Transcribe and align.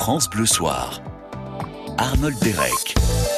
France 0.00 0.30
Bleu 0.30 0.46
Soir. 0.46 1.02
Arnold 1.98 2.34
Derek. 2.40 2.94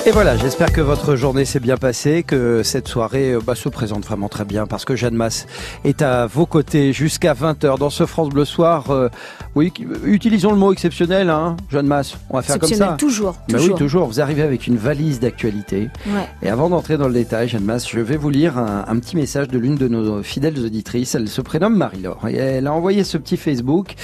Et 0.07 0.13
voilà, 0.13 0.37
j'espère 0.37 0.73
que 0.73 0.81
votre 0.81 1.17
journée 1.17 1.45
s'est 1.45 1.59
bien 1.59 1.77
passée, 1.77 2.23
que 2.23 2.63
cette 2.63 2.87
soirée 2.87 3.33
euh, 3.33 3.41
bah, 3.45 3.57
se 3.57 3.69
présente 3.69 4.05
vraiment 4.05 4.29
très 4.29 4.45
bien 4.45 4.69
parce 4.69 4.85
que 4.85 4.95
Jeanne 4.95 5.17
Masse 5.17 5.49
est 5.83 6.03
à 6.03 6.27
vos 6.27 6.47
côtés 6.47 6.93
jusqu'à 6.93 7.35
20h 7.35 7.79
dans 7.79 7.91
ce 7.91 8.07
France 8.07 8.29
Bleu 8.29 8.45
Soir. 8.45 8.93
Euh, 8.93 9.09
oui, 9.57 9.73
utilisons 10.05 10.53
le 10.53 10.57
mot 10.57 10.73
exceptionnel, 10.73 11.31
hein, 11.31 11.57
Jeanne 11.69 11.89
Masse. 11.89 12.17
On 12.31 12.37
va 12.37 12.43
faire 12.43 12.61
comme 12.61 12.71
ça. 12.71 12.95
Toujours, 12.97 13.35
bah 13.49 13.59
oui, 13.61 13.75
toujours. 13.75 14.07
Vous 14.07 14.21
arrivez 14.21 14.43
avec 14.43 14.69
une 14.69 14.77
valise 14.77 15.19
d'actualité. 15.19 15.91
Ouais. 16.07 16.29
Et 16.43 16.49
avant 16.49 16.69
d'entrer 16.69 16.97
dans 16.97 17.09
le 17.09 17.15
détail, 17.15 17.49
Jeanne 17.49 17.65
Masse, 17.65 17.91
je 17.91 17.99
vais 17.99 18.17
vous 18.17 18.31
lire 18.31 18.57
un, 18.57 18.85
un 18.87 18.99
petit 19.01 19.17
message 19.17 19.49
de 19.49 19.59
l'une 19.59 19.75
de 19.75 19.89
nos 19.89 20.23
fidèles 20.23 20.65
auditrices. 20.65 21.17
Elle 21.17 21.29
se 21.29 21.41
prénomme 21.41 21.77
Marie-Laure 21.77 22.29
et 22.29 22.37
elle 22.37 22.69
a 22.69 22.73
envoyé 22.73 23.03
ce 23.03 23.19
petit 23.19 23.37
Facebook 23.37 23.97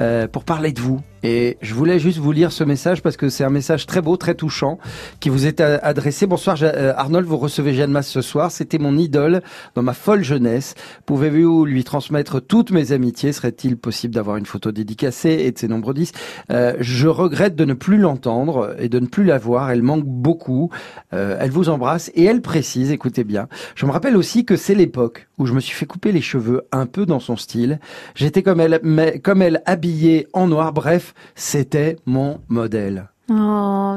euh, 0.00 0.26
pour 0.26 0.44
parler 0.44 0.72
de 0.72 0.80
vous. 0.80 1.02
Et 1.22 1.56
je 1.60 1.74
voulais 1.74 1.98
juste 1.98 2.18
vous 2.18 2.32
lire 2.32 2.52
ce 2.52 2.64
message 2.64 3.02
parce 3.02 3.16
que 3.16 3.28
c'est 3.28 3.44
un 3.44 3.50
message 3.50 3.86
très 3.86 4.02
beau, 4.02 4.16
très 4.16 4.34
touchant, 4.34 4.78
qui 5.20 5.28
vous 5.28 5.46
est 5.46 5.60
adressé. 5.60 6.26
Bonsoir 6.26 6.56
euh, 6.62 6.92
Arnold, 6.96 7.26
vous 7.26 7.36
recevez 7.36 7.74
Jeanne 7.74 7.90
Masse 7.90 8.08
ce 8.08 8.20
soir. 8.20 8.50
C'était 8.50 8.78
mon 8.78 8.96
idole 8.96 9.42
dans 9.74 9.82
ma 9.82 9.94
folle 9.94 10.22
jeunesse. 10.22 10.74
Pouvez-vous 11.06 11.64
lui 11.64 11.84
transmettre 11.84 12.40
toutes 12.40 12.70
mes 12.70 12.92
amitiés? 12.92 13.32
Serait-il 13.32 13.76
possible 13.76 14.14
d'avoir 14.14 14.36
une 14.36 14.46
photo 14.46 14.72
dédicacée? 14.72 15.36
Et 15.46 15.52
de 15.52 15.58
ses 15.58 15.68
nombreux 15.68 15.94
disques 15.94 16.16
euh, 16.50 16.74
Je 16.80 17.08
regrette 17.08 17.56
de 17.56 17.64
ne 17.64 17.74
plus 17.74 17.98
l'entendre 17.98 18.76
et 18.78 18.88
de 18.88 19.00
ne 19.00 19.06
plus 19.06 19.24
la 19.24 19.38
voir. 19.38 19.70
Elle 19.70 19.82
manque 19.82 20.04
beaucoup. 20.04 20.70
Euh, 21.12 21.36
elle 21.40 21.50
vous 21.50 21.68
embrasse 21.68 22.10
et 22.14 22.24
elle 22.24 22.42
précise, 22.42 22.90
écoutez 22.90 23.24
bien, 23.24 23.48
je 23.74 23.86
me 23.86 23.90
rappelle 23.90 24.16
aussi 24.16 24.44
que 24.44 24.56
c'est 24.56 24.74
l'époque 24.74 25.28
où 25.38 25.46
je 25.46 25.52
me 25.52 25.60
suis 25.60 25.74
fait 25.74 25.86
couper 25.86 26.12
les 26.12 26.20
cheveux 26.20 26.62
un 26.72 26.86
peu 26.86 27.06
dans 27.06 27.20
son 27.20 27.36
style. 27.36 27.80
J'étais 28.14 28.42
comme 28.42 28.60
elle, 28.60 28.80
mais 28.82 29.18
comme 29.18 29.42
elle 29.42 29.62
habillée 29.66 30.26
en 30.32 30.46
noir. 30.46 30.72
Bref, 30.72 31.05
c'était 31.34 31.96
mon 32.06 32.40
modèle. 32.48 33.08
Oh, 33.28 33.96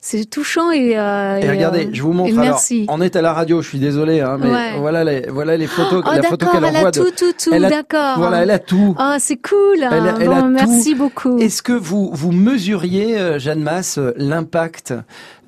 c'est 0.00 0.24
touchant 0.30 0.70
et, 0.70 0.98
euh, 0.98 1.36
et, 1.36 1.50
regardez, 1.50 1.90
je 1.92 2.02
vous 2.02 2.14
montre. 2.14 2.34
merci. 2.34 2.86
on 2.88 3.02
est 3.02 3.14
à 3.14 3.20
la 3.20 3.34
radio, 3.34 3.60
je 3.60 3.68
suis 3.68 3.78
désolé, 3.78 4.22
hein, 4.22 4.38
mais 4.40 4.78
voilà 4.78 5.04
les 5.04 5.28
voilà 5.28 5.58
les 5.58 5.66
photos, 5.66 6.02
oh, 6.06 6.10
la 6.10 6.22
photo 6.22 6.46
qu'elle 6.46 6.64
envoie. 6.64 6.78
Elle 6.78 6.86
a 6.86 6.90
tout, 6.90 7.10
tout, 7.14 7.32
tout, 7.38 7.50
d'accord. 7.50 8.16
Voilà, 8.16 8.42
elle 8.44 8.50
a 8.50 8.58
tout. 8.58 8.96
Oh, 8.98 9.16
c'est 9.18 9.36
cool. 9.36 9.82
Elle, 9.82 10.14
elle 10.18 10.28
bon, 10.28 10.34
a 10.36 10.48
merci 10.48 10.92
tout. 10.92 10.98
beaucoup. 10.98 11.38
Est-ce 11.38 11.62
que 11.62 11.74
vous 11.74 12.10
vous 12.14 12.32
mesuriez, 12.32 13.18
euh, 13.18 13.38
Jeanne 13.38 13.62
Masse, 13.62 13.98
l'impact 14.16 14.94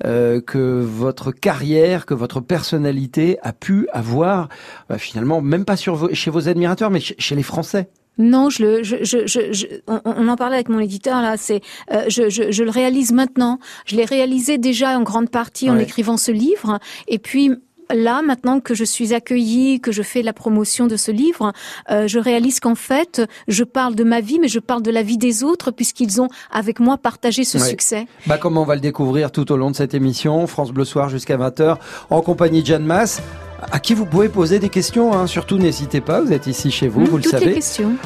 euh, 0.05 0.39
que 0.39 0.79
votre 0.81 1.31
carrière, 1.31 2.05
que 2.05 2.13
votre 2.13 2.39
personnalité 2.39 3.39
a 3.41 3.51
pu 3.51 3.87
avoir, 3.93 4.47
bah, 4.89 4.99
finalement, 4.99 5.41
même 5.41 5.65
pas 5.65 5.75
sur 5.75 5.95
vos, 5.95 6.13
chez 6.13 6.29
vos 6.29 6.47
admirateurs, 6.47 6.91
mais 6.91 6.99
chez 6.99 7.35
les 7.35 7.43
Français? 7.43 7.89
Non, 8.21 8.49
je 8.49 8.63
le, 8.63 8.83
je, 8.83 8.97
je, 9.03 9.25
je, 9.27 9.65
on, 9.87 9.99
on, 10.05 10.27
en 10.27 10.35
parlait 10.35 10.55
avec 10.55 10.69
mon 10.69 10.79
éditeur 10.79 11.21
là. 11.21 11.35
C'est, 11.37 11.61
euh, 11.91 12.03
je, 12.07 12.63
le 12.63 12.69
réalise 12.69 13.11
maintenant. 13.11 13.57
Je 13.85 13.95
l'ai 13.95 14.05
réalisé 14.05 14.57
déjà 14.57 14.97
en 14.97 15.01
grande 15.01 15.29
partie 15.29 15.69
en 15.69 15.77
écrivant 15.79 16.17
ce 16.17 16.31
livre, 16.31 16.79
et 17.07 17.17
puis 17.19 17.51
là, 17.93 18.21
maintenant 18.21 18.59
que 18.61 18.73
je 18.73 18.85
suis 18.85 19.13
accueillie, 19.13 19.81
que 19.81 19.91
je 19.91 20.01
fais 20.01 20.21
la 20.21 20.31
promotion 20.33 20.87
de 20.87 20.95
ce 20.95 21.11
livre, 21.11 21.51
euh, 21.89 22.07
je 22.07 22.19
réalise 22.19 22.59
qu'en 22.61 22.75
fait, 22.75 23.21
je 23.49 23.63
parle 23.65 23.95
de 23.95 24.03
ma 24.03 24.21
vie, 24.21 24.39
mais 24.39 24.47
je 24.47 24.59
parle 24.59 24.81
de 24.81 24.91
la 24.91 25.03
vie 25.03 25.17
des 25.17 25.43
autres, 25.43 25.71
puisqu'ils 25.71 26.21
ont 26.21 26.29
avec 26.51 26.79
moi 26.79 26.97
partagé 26.97 27.43
ce 27.43 27.57
Ouais. 27.57 27.67
succès. 27.67 28.07
Bah, 28.27 28.37
comme 28.37 28.57
on 28.57 28.63
va 28.63 28.75
le 28.75 28.81
découvrir 28.81 29.31
tout 29.31 29.51
au 29.51 29.57
long 29.57 29.71
de 29.71 29.75
cette 29.75 29.93
émission, 29.93 30.47
France 30.47 30.71
Bleu 30.71 30.85
Soir 30.85 31.09
jusqu'à 31.09 31.35
20h, 31.37 31.77
en 32.09 32.21
compagnie 32.21 32.61
de 32.61 32.67
Jeanne 32.67 32.85
Masse, 32.85 33.21
à 33.71 33.79
qui 33.79 33.93
vous 33.93 34.05
pouvez 34.05 34.29
poser 34.29 34.59
des 34.59 34.69
questions. 34.69 35.13
Hein. 35.13 35.27
Surtout, 35.27 35.57
n'hésitez 35.57 36.01
pas, 36.01 36.21
vous 36.21 36.31
êtes 36.33 36.47
ici 36.47 36.71
chez 36.71 36.87
vous, 36.87 37.01
Mmh, 37.01 37.05
vous 37.05 37.17
le 37.17 37.23
savez. 37.23 37.59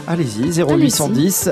Allez-y, 0.08 0.62
0810 0.62 1.50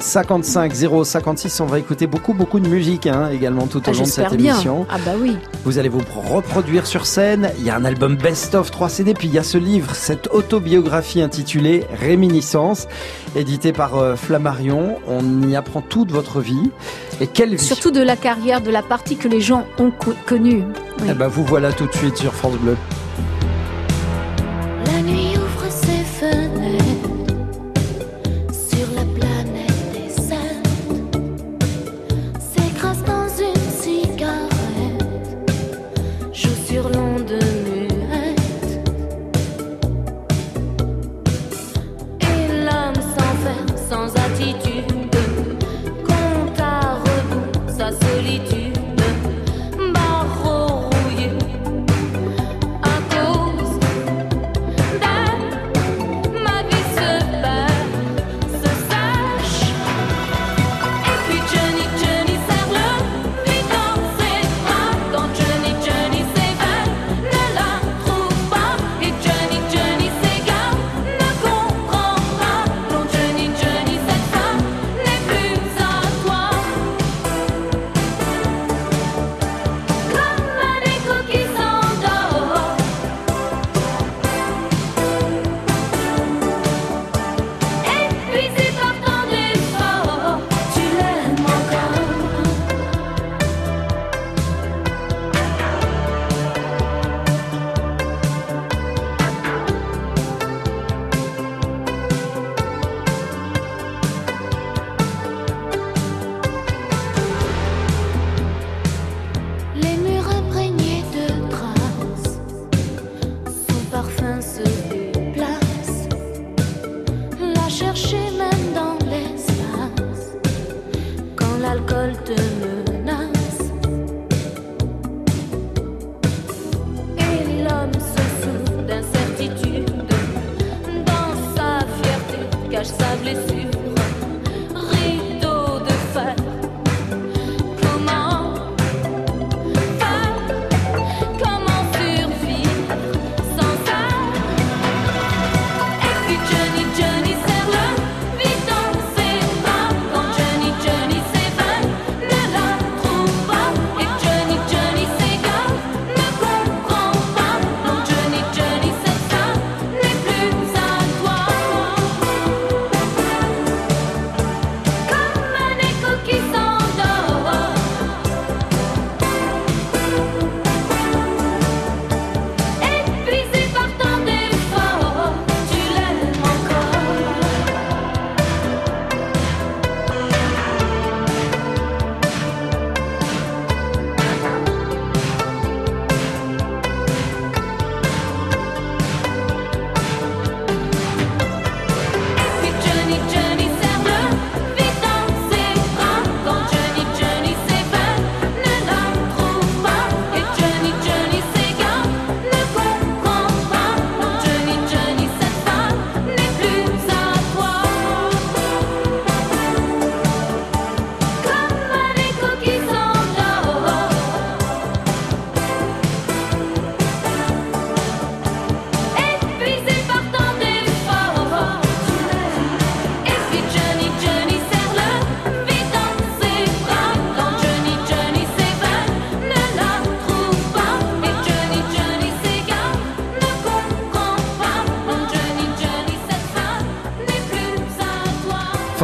055 0.00 0.72
056. 1.04 1.60
On 1.60 1.66
va 1.66 1.78
écouter 1.78 2.06
beaucoup, 2.06 2.34
beaucoup 2.34 2.60
de 2.60 2.68
musique 2.68 3.06
hein, 3.06 3.30
également 3.32 3.66
tout 3.66 3.78
au 3.78 3.82
Ah, 3.90 3.92
long 3.92 4.00
de 4.02 4.04
cette 4.06 4.34
bien. 4.34 4.54
émission. 4.54 4.86
Ah 4.90 4.96
bah 5.04 5.12
oui. 5.20 5.36
Vous 5.64 5.78
allez 5.78 5.88
vous 5.88 6.00
reproduire 6.30 6.86
sur 6.86 7.06
scène. 7.06 7.50
Il 7.58 7.64
y 7.64 7.70
a 7.70 7.76
un 7.76 7.84
album 7.84 8.16
best-of 8.16 8.70
3 8.70 8.88
CD, 8.88 9.14
puis 9.14 9.28
il 9.28 9.34
y 9.34 9.38
a 9.38 9.42
ce 9.42 9.58
livre, 9.58 9.94
cette 9.94 10.28
autobiographie 10.28 11.20
intitulée 11.22 11.84
Réminiscence, 12.00 12.88
édité 13.36 13.72
par 13.72 13.96
euh, 13.96 14.16
Flammarion. 14.16 14.96
On 15.08 15.48
y 15.48 15.56
apprend 15.56 15.80
toute 15.82 16.10
votre 16.12 16.40
vie. 16.40 16.70
Et 17.20 17.26
quelle 17.26 17.50
vie 17.56 17.64
Surtout 17.64 17.90
de 17.90 18.00
la 18.00 18.16
carrière, 18.16 18.60
de 18.60 18.70
la 18.70 18.82
partie 18.82 19.16
que 19.16 19.28
les 19.28 19.40
gens 19.40 19.66
ont 19.78 19.90
co- 19.90 20.14
connue. 20.26 20.62
Oui. 21.00 21.08
Eh 21.10 21.14
ben, 21.14 21.28
vous 21.28 21.44
voilà 21.44 21.72
tout 21.72 21.86
de 21.86 21.92
suite 21.94 22.16
sur 22.16 22.32
France 22.34 22.56
Bleu. 22.56 22.76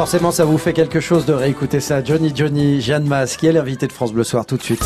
Forcément, 0.07 0.31
ça 0.31 0.45
vous 0.45 0.57
fait 0.57 0.73
quelque 0.73 1.01
chose 1.01 1.27
de 1.27 1.33
réécouter 1.33 1.81
ça. 1.81 2.05
Johnny 2.05 2.31
Johnny, 2.33 2.81
Jeanne 2.81 3.09
Masse, 3.09 3.37
qui 3.37 3.49
est 3.49 3.53
l'invité 3.53 3.89
de 3.89 3.93
France 3.93 4.13
Bleu 4.13 4.23
Soir 4.23 4.47
tout 4.47 4.57
de 4.57 4.63
suite. 4.63 4.85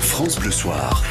France 0.00 0.38
Bleu 0.38 0.52
Soir. 0.52 1.02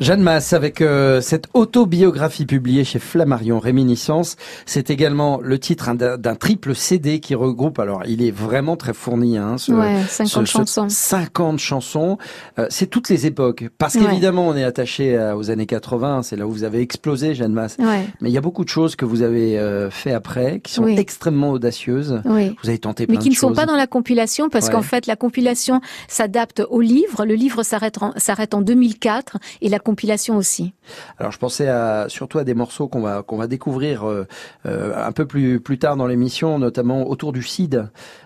Jeanne 0.00 0.22
Masse 0.22 0.52
avec 0.52 0.80
euh, 0.80 1.20
cette 1.20 1.46
autobiographie 1.54 2.46
publiée 2.46 2.84
chez 2.84 3.00
Flammarion 3.00 3.58
Réminiscence. 3.58 4.36
C'est 4.64 4.90
également 4.90 5.40
le 5.42 5.58
titre 5.58 5.92
d'un 5.94 6.34
triple 6.36 6.74
CD 6.76 7.18
qui 7.18 7.34
regroupe, 7.34 7.80
alors 7.80 8.02
il 8.06 8.22
est 8.22 8.30
vraiment 8.30 8.76
très 8.76 8.94
fourni, 8.94 9.36
hein, 9.38 9.58
ce, 9.58 9.72
Ouais, 9.72 10.00
50 10.08 10.46
chansons. 10.46 10.86
50 10.88 11.58
chansons. 11.58 12.16
Euh, 12.60 12.66
c'est 12.70 12.86
toutes 12.86 13.08
les 13.08 13.26
époques. 13.26 13.64
Parce 13.76 13.96
Ouais. 13.96 14.02
qu'évidemment, 14.04 14.46
on 14.46 14.54
est 14.56 14.62
attaché 14.62 15.16
à- 15.16 15.36
aux 15.36 15.50
années 15.50 15.66
80, 15.66 16.22
c'est 16.22 16.36
là 16.36 16.46
où 16.46 16.50
vous 16.52 16.62
avez 16.62 16.80
explosé, 16.80 17.34
Jeanne 17.34 17.52
Masse. 17.52 17.76
Ouais, 17.80 18.06
Mais 18.20 18.30
il 18.30 18.32
y 18.32 18.38
a 18.38 18.40
beaucoup 18.40 18.64
de 18.64 18.68
choses 18.68 18.94
que 18.94 19.04
vous 19.04 19.22
avez 19.22 19.58
euh, 19.58 19.90
fait 19.90 20.12
après, 20.12 20.60
qui 20.60 20.74
sont 20.74 20.84
Oui. 20.84 20.94
extrêmement 20.96 21.50
audacieuses. 21.50 22.20
oui. 22.24 22.54
Vous 22.62 22.68
avez 22.68 22.78
tenté 22.78 23.06
plein 23.06 23.16
mais 23.16 23.18
qui 23.22 23.30
de 23.30 23.34
ne 23.34 23.38
sont 23.38 23.52
pas 23.52 23.66
dans 23.66 23.76
la 23.76 23.86
compilation 23.88 24.48
parce 24.48 24.70
qu'en 24.70 24.82
fait 24.82 25.06
la 25.06 25.16
compilation 25.16 25.80
s'adapte 26.06 26.62
au 26.70 26.80
livre. 26.80 27.24
Le 27.24 27.34
livre 27.34 27.62
s'arrête 27.64 28.00
en, 28.00 28.12
s'arrête 28.16 28.54
en 28.54 28.60
2004 28.62 29.38
et 29.60 29.68
la 29.68 29.78
compilation 29.88 30.36
aussi. 30.36 30.72
Alors 31.18 31.32
je 31.32 31.38
pensais 31.38 31.68
à, 31.68 32.06
surtout 32.08 32.38
à 32.38 32.44
des 32.44 32.54
morceaux 32.62 32.88
qu'on 32.88 33.00
va 33.08 33.22
qu'on 33.26 33.38
va 33.42 33.46
découvrir 33.46 33.96
euh, 34.06 34.26
euh, 34.66 34.92
un 35.10 35.12
peu 35.12 35.24
plus 35.32 35.60
plus 35.60 35.78
tard 35.78 35.96
dans 35.96 36.06
l'émission, 36.12 36.58
notamment 36.58 37.08
autour 37.12 37.32
du 37.32 37.42
Cid 37.42 37.74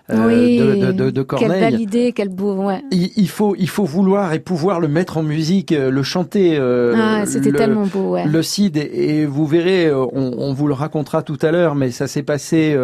euh, 0.09 0.27
oui. 0.27 0.57
de, 0.59 0.75
de, 0.87 0.91
de, 0.91 1.09
de 1.09 1.21
Quelle 1.23 1.47
belle 1.65 1.79
idée, 1.79 2.11
quel 2.13 2.27
beau. 2.29 2.53
Ouais. 2.67 2.81
Il, 2.91 3.11
il 3.15 3.29
faut 3.29 3.55
il 3.57 3.69
faut 3.69 3.85
vouloir 3.85 4.33
et 4.33 4.39
pouvoir 4.39 4.81
le 4.81 4.87
mettre 4.89 5.17
en 5.17 5.23
musique, 5.23 5.71
le 5.71 6.03
chanter. 6.03 6.57
euh, 6.57 6.93
ah, 6.97 7.25
c'était 7.25 7.51
le- 7.51 7.57
tellement 7.57 7.85
beau. 7.85 8.05
Ouais. 8.15 8.25
Le 8.25 8.41
Cid 8.43 8.75
et, 8.77 9.21
et 9.21 9.25
vous 9.25 9.45
verrez, 9.45 9.93
on, 9.93 10.09
on 10.47 10.53
vous 10.53 10.67
le 10.67 10.73
racontera 10.73 11.21
tout 11.23 11.39
à 11.41 11.51
l'heure, 11.51 11.75
mais 11.75 11.91
ça 11.91 12.07
s'est 12.07 12.23
passé 12.23 12.77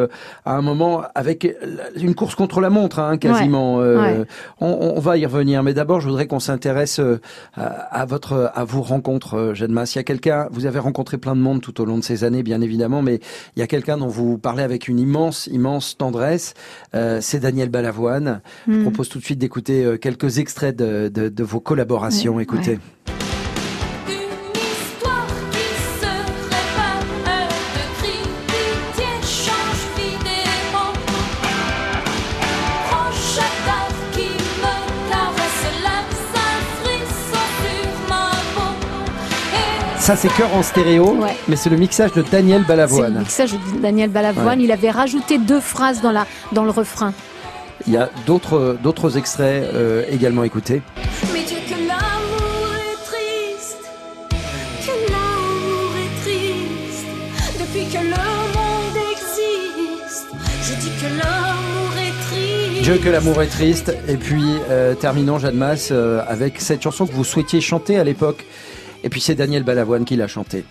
à 0.46 0.56
un 0.56 0.62
moment 0.62 1.04
avec 1.16 1.40
une 1.98 2.16
course 2.16 2.36
contre 2.36 2.62
la 2.62 2.70
montre, 2.70 3.00
hein, 3.00 3.18
quasiment. 3.18 3.78
Ouais. 3.78 4.26
On, 4.62 4.94
on 4.96 5.00
va 5.02 5.18
y 5.18 5.26
revenir, 5.26 5.64
mais 5.64 5.74
d'abord, 5.74 6.00
je 6.00 6.08
voudrais 6.08 6.28
qu'on 6.28 6.40
s'intéresse 6.40 7.02
à, 7.56 7.62
à 8.02 8.06
votre 8.06 8.52
à 8.56 8.64
vos 8.70 8.82
rencontres, 8.82 9.34
euh, 9.36 9.54
Jeanne 9.54 9.72
Masse. 9.72 9.96
Il 9.96 9.98
y 9.98 10.02
a 10.02 10.04
quelqu'un, 10.04 10.48
vous 10.52 10.66
avez 10.66 10.80
rencontré 10.80 11.18
plein 11.18 11.36
de 11.36 11.42
monde 11.42 11.62
tout 11.62 11.82
au 11.82 11.86
long 11.86 11.98
de 11.98 12.04
ces 12.04 12.24
années, 12.24 12.44
bien 12.44 12.62
évidemment, 12.62 13.02
mais 13.02 13.20
il 13.56 13.60
y 13.60 13.64
a 13.64 13.68
quelqu'un 13.68 13.98
dont 13.98 14.08
vous 14.08 14.38
parlez 14.38 14.64
avec 14.64 14.88
une 14.88 15.00
immense 15.00 15.48
immense 15.48 15.98
tendresse. 15.98 16.54
Euh, 16.96 17.20
C'est 17.22 17.40
Daniel 17.40 17.70
Balavoine. 17.70 18.42
Je 18.68 18.74
Hmm. 18.74 18.82
propose 18.84 19.10
tout 19.10 19.20
de 19.20 19.24
suite 19.24 19.40
d'écouter 19.40 19.84
euh, 19.84 19.98
quelques 19.98 20.38
extraits 20.40 20.76
de, 20.76 21.10
de, 21.14 21.30
de 21.30 21.44
vos 21.44 21.60
collaborations. 21.60 22.36
Ouais, 22.36 22.44
Écoutez. 22.44 22.72
ouais. 23.08 23.19
Ça, 40.10 40.16
c'est 40.16 40.34
cœur 40.34 40.52
en 40.56 40.64
stéréo, 40.64 41.12
Ouais. 41.22 41.36
mais 41.48 41.56
c'est 41.56 41.70
le 41.70 41.78
mixage 41.78 42.12
de 42.14 42.24
Daniel 42.24 42.62
C'est 42.62 42.62
le 42.64 42.68
Balavoine. 42.68 43.20
mixage 43.20 43.52
de 43.52 43.80
Daniel 43.80 44.10
Balavoine. 44.10 44.60
Il 44.60 44.72
avait 44.72 44.90
rajouté 44.90 45.38
deux 45.38 45.60
phrases 45.60 46.02
dans 46.02 46.12
la 46.12 46.26
dans 46.52 46.64
le 46.64 46.72
refrain. 46.72 47.14
Il 47.86 47.94
y 47.94 47.98
a 47.98 48.10
d'autres 48.26 48.76
d'autres 48.82 49.20
extraits 49.20 49.70
euh, 49.72 50.04
également 50.10 50.44
écoutés. 50.44 50.82
Mais 51.32 51.44
Dieu 51.44 51.58
que 51.68 51.76
l'amour 51.88 52.74
est 52.90 53.06
triste, 53.06 53.78
que 54.82 55.12
l'amour 55.12 55.92
est 56.04 56.22
triste, 56.24 57.60
depuis 57.60 57.86
que 57.86 58.02
le 58.04 58.10
monde 58.10 58.98
existe. 59.12 60.28
Je 60.64 60.74
dis 60.74 60.92
que 61.00 61.20
l'amour 61.20 61.92
est 62.00 62.26
triste. 62.32 62.82
Dieu 62.82 62.98
que 62.98 63.10
l'amour 63.10 63.42
est 63.44 63.48
triste. 63.48 63.94
Et 64.08 64.16
puis 64.18 64.44
euh, 64.72 64.96
terminons 64.96 65.38
Jeanne 65.38 65.56
Masse 65.56 65.90
euh, 65.92 66.24
avec 66.28 66.60
cette 66.62 66.82
chanson 66.82 67.06
que 67.06 67.14
vous 67.14 67.24
souhaitiez 67.24 67.62
chanter 67.62 68.00
à 68.00 68.04
l'époque. 68.04 68.44
Et 69.04 69.10
puis 69.10 69.22
c'est 69.22 69.36
Daniel 69.36 69.64
Balavoine 69.64 70.06
qui 70.06 70.16
l'a 70.16 70.28
chantée. 70.28 70.66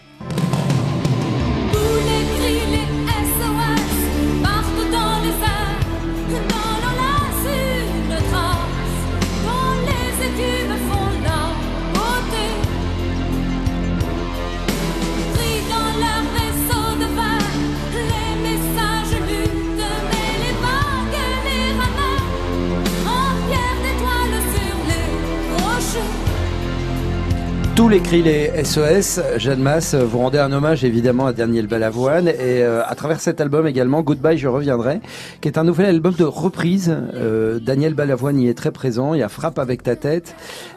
Tous 27.89 27.95
les 27.95 28.01
cris, 28.03 28.21
les 28.23 28.51
SOS, 28.65 29.19
Jeanne 29.39 29.63
Masse, 29.63 29.95
vous 29.95 30.19
rendez 30.19 30.37
un 30.37 30.53
hommage 30.53 30.85
évidemment 30.85 31.25
à 31.25 31.33
Daniel 31.33 31.67
Balavoine 31.67 32.29
et 32.29 32.35
euh, 32.63 32.83
à 32.87 32.95
travers 32.95 33.19
cet 33.19 33.41
album 33.41 33.67
également, 33.67 34.03
Goodbye, 34.03 34.37
je 34.37 34.47
reviendrai, 34.47 35.01
qui 35.41 35.49
est 35.49 35.57
un 35.57 35.65
nouvel 35.65 35.87
album 35.87 36.13
de 36.13 36.25
reprise. 36.25 36.95
Euh, 37.15 37.59
Daniel 37.61 37.95
Balavoine 37.95 38.39
y 38.41 38.49
est 38.51 38.53
très 38.53 38.73
présent, 38.73 39.15
il 39.15 39.21
y 39.21 39.23
a 39.23 39.31
Frappe 39.31 39.59
avec 39.59 39.83
ta 39.83 39.97
tête, 39.97 40.35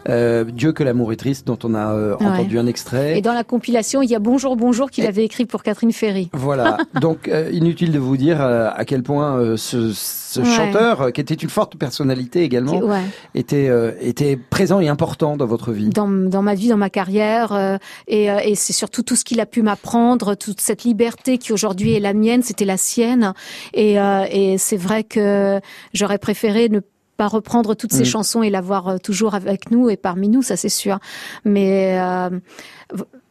euh, 0.08 0.46
Dieu 0.46 0.72
que 0.72 0.86
l'amour 0.86 1.12
est 1.12 1.18
triste, 1.18 1.46
dont 1.46 1.60
on 1.66 1.76
a 1.76 1.92
euh, 1.94 2.16
Ouais. 2.22 2.26
entendu 2.28 2.58
un 2.58 2.66
extrait. 2.66 3.18
Et 3.18 3.22
dans 3.22 3.34
la 3.34 3.44
compilation, 3.44 4.02
il 4.02 4.10
y 4.10 4.16
a 4.16 4.20
Bonjour 4.20 4.56
Bonjour 4.56 4.90
qu'il 4.90 5.04
Et- 5.04 5.08
avait 5.08 5.26
écrit 5.26 5.46
pour 5.46 5.64
Catherine 5.64 5.92
Ferry. 5.92 6.30
Voilà, 6.32 6.78
donc 7.02 7.28
euh, 7.28 7.50
inutile 7.52 7.92
de 7.92 8.00
vous 8.00 8.16
dire 8.16 8.42
euh, 8.42 8.70
à 8.74 8.86
quel 8.86 9.04
point 9.04 9.36
euh, 9.38 9.58
ce, 9.58 9.92
ce 9.92 10.40
Ouais. 10.40 10.46
chanteur, 10.46 11.02
euh, 11.02 11.10
qui 11.12 11.20
était 11.20 11.34
une 11.34 11.50
forte 11.50 11.76
personnalité 11.76 12.44
également, 12.44 12.80
ouais. 12.80 13.02
était, 13.36 13.68
euh, 13.68 13.92
était 14.00 14.38
présent 14.38 14.80
et 14.80 14.88
important 14.88 15.36
dans 15.36 15.46
votre 15.46 15.74
vie. 15.74 15.90
dans, 15.90 16.08
dans 16.08 16.42
ma 16.42 16.56
vie, 16.56 16.70
dans 16.70 16.78
ma 16.78 16.90
carrière, 16.90 17.01
euh, 17.10 17.78
et, 18.08 18.30
euh, 18.32 18.40
et 18.44 18.56
c'est 18.56 18.74
surtout 18.74 19.04
tout 19.04 19.16
ce 19.16 19.24
qu'il 19.24 19.40
a 19.40 19.46
pu 19.46 19.62
m'apprendre, 19.62 20.36
toute 20.36 20.62
cette 20.62 20.84
liberté 20.84 21.38
qui 21.38 21.52
aujourd'hui 21.54 21.94
est 21.94 22.00
la 22.00 22.14
mienne, 22.14 22.44
c'était 22.44 22.66
la 22.66 22.78
sienne, 22.78 23.34
et, 23.74 24.00
euh, 24.00 24.26
et 24.30 24.58
c'est 24.58 24.78
vrai 24.78 25.04
que 25.04 25.60
j'aurais 25.94 26.18
préféré 26.20 26.70
ne 26.70 26.80
pas 27.18 27.28
reprendre 27.28 27.76
toutes 27.76 27.94
ces 27.94 28.02
Mm. 28.02 28.06
chansons 28.06 28.44
et 28.44 28.50
l'avoir 28.50 29.00
toujours 29.00 29.36
avec 29.36 29.70
nous 29.72 29.90
et 29.90 29.98
parmi 29.98 30.28
nous, 30.30 30.42
ça 30.42 30.56
c'est 30.58 30.70
sûr. 30.70 30.98
Mais 31.46 32.00
euh, 32.00 32.30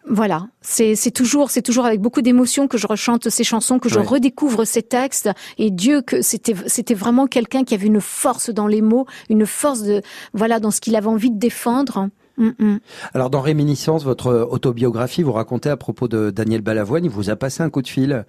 voilà, 0.09 0.49
c'est 0.61 0.95
c'est 0.97 1.11
toujours 1.11 1.51
c'est 1.51 1.63
toujours 1.63 1.87
avec 1.87 2.01
beaucoup 2.01 2.23
d'émotion 2.23 2.69
que 2.69 2.79
je 2.79 2.87
rechante 2.87 3.29
ces 3.29 3.45
chansons, 3.45 3.79
que 3.79 3.89
je 3.89 3.99
Ouais. 3.99 4.07
redécouvre 4.07 4.65
ces 4.65 4.83
textes. 4.83 5.29
Et 5.59 5.71
Dieu 5.71 6.03
que 6.03 6.23
c'était 6.23 6.55
c'était 6.67 6.95
vraiment 6.95 7.27
quelqu'un 7.27 7.65
qui 7.65 7.75
avait 7.75 7.87
une 7.87 8.01
force 8.01 8.51
dans 8.51 8.67
les 8.67 8.81
mots, 8.83 9.07
une 9.29 9.47
force 9.47 9.83
de 9.83 10.03
voilà 10.35 10.59
dans 10.61 10.71
ce 10.71 10.81
qu'il 10.81 10.97
avait 10.97 11.07
envie 11.09 11.31
de 11.31 11.39
défendre. 11.39 12.09
Mm, 12.41 12.51
mm. 12.59 12.79
Alors 13.15 13.31
dans 13.31 13.41
Réminiscence, 13.41 14.03
votre 14.05 14.49
autobiographie, 14.51 15.23
vous 15.23 15.33
racontez 15.33 15.69
à 15.69 15.77
propos 15.77 16.09
de 16.09 16.31
Daniel 16.31 16.63
Balavoine, 16.63 17.05
il 17.05 17.11
vous 17.11 17.31
a 17.31 17.37
passé 17.37 17.63
un 17.63 17.71
coup 17.71 17.83
de 17.83 17.89
fil. 17.89 18.25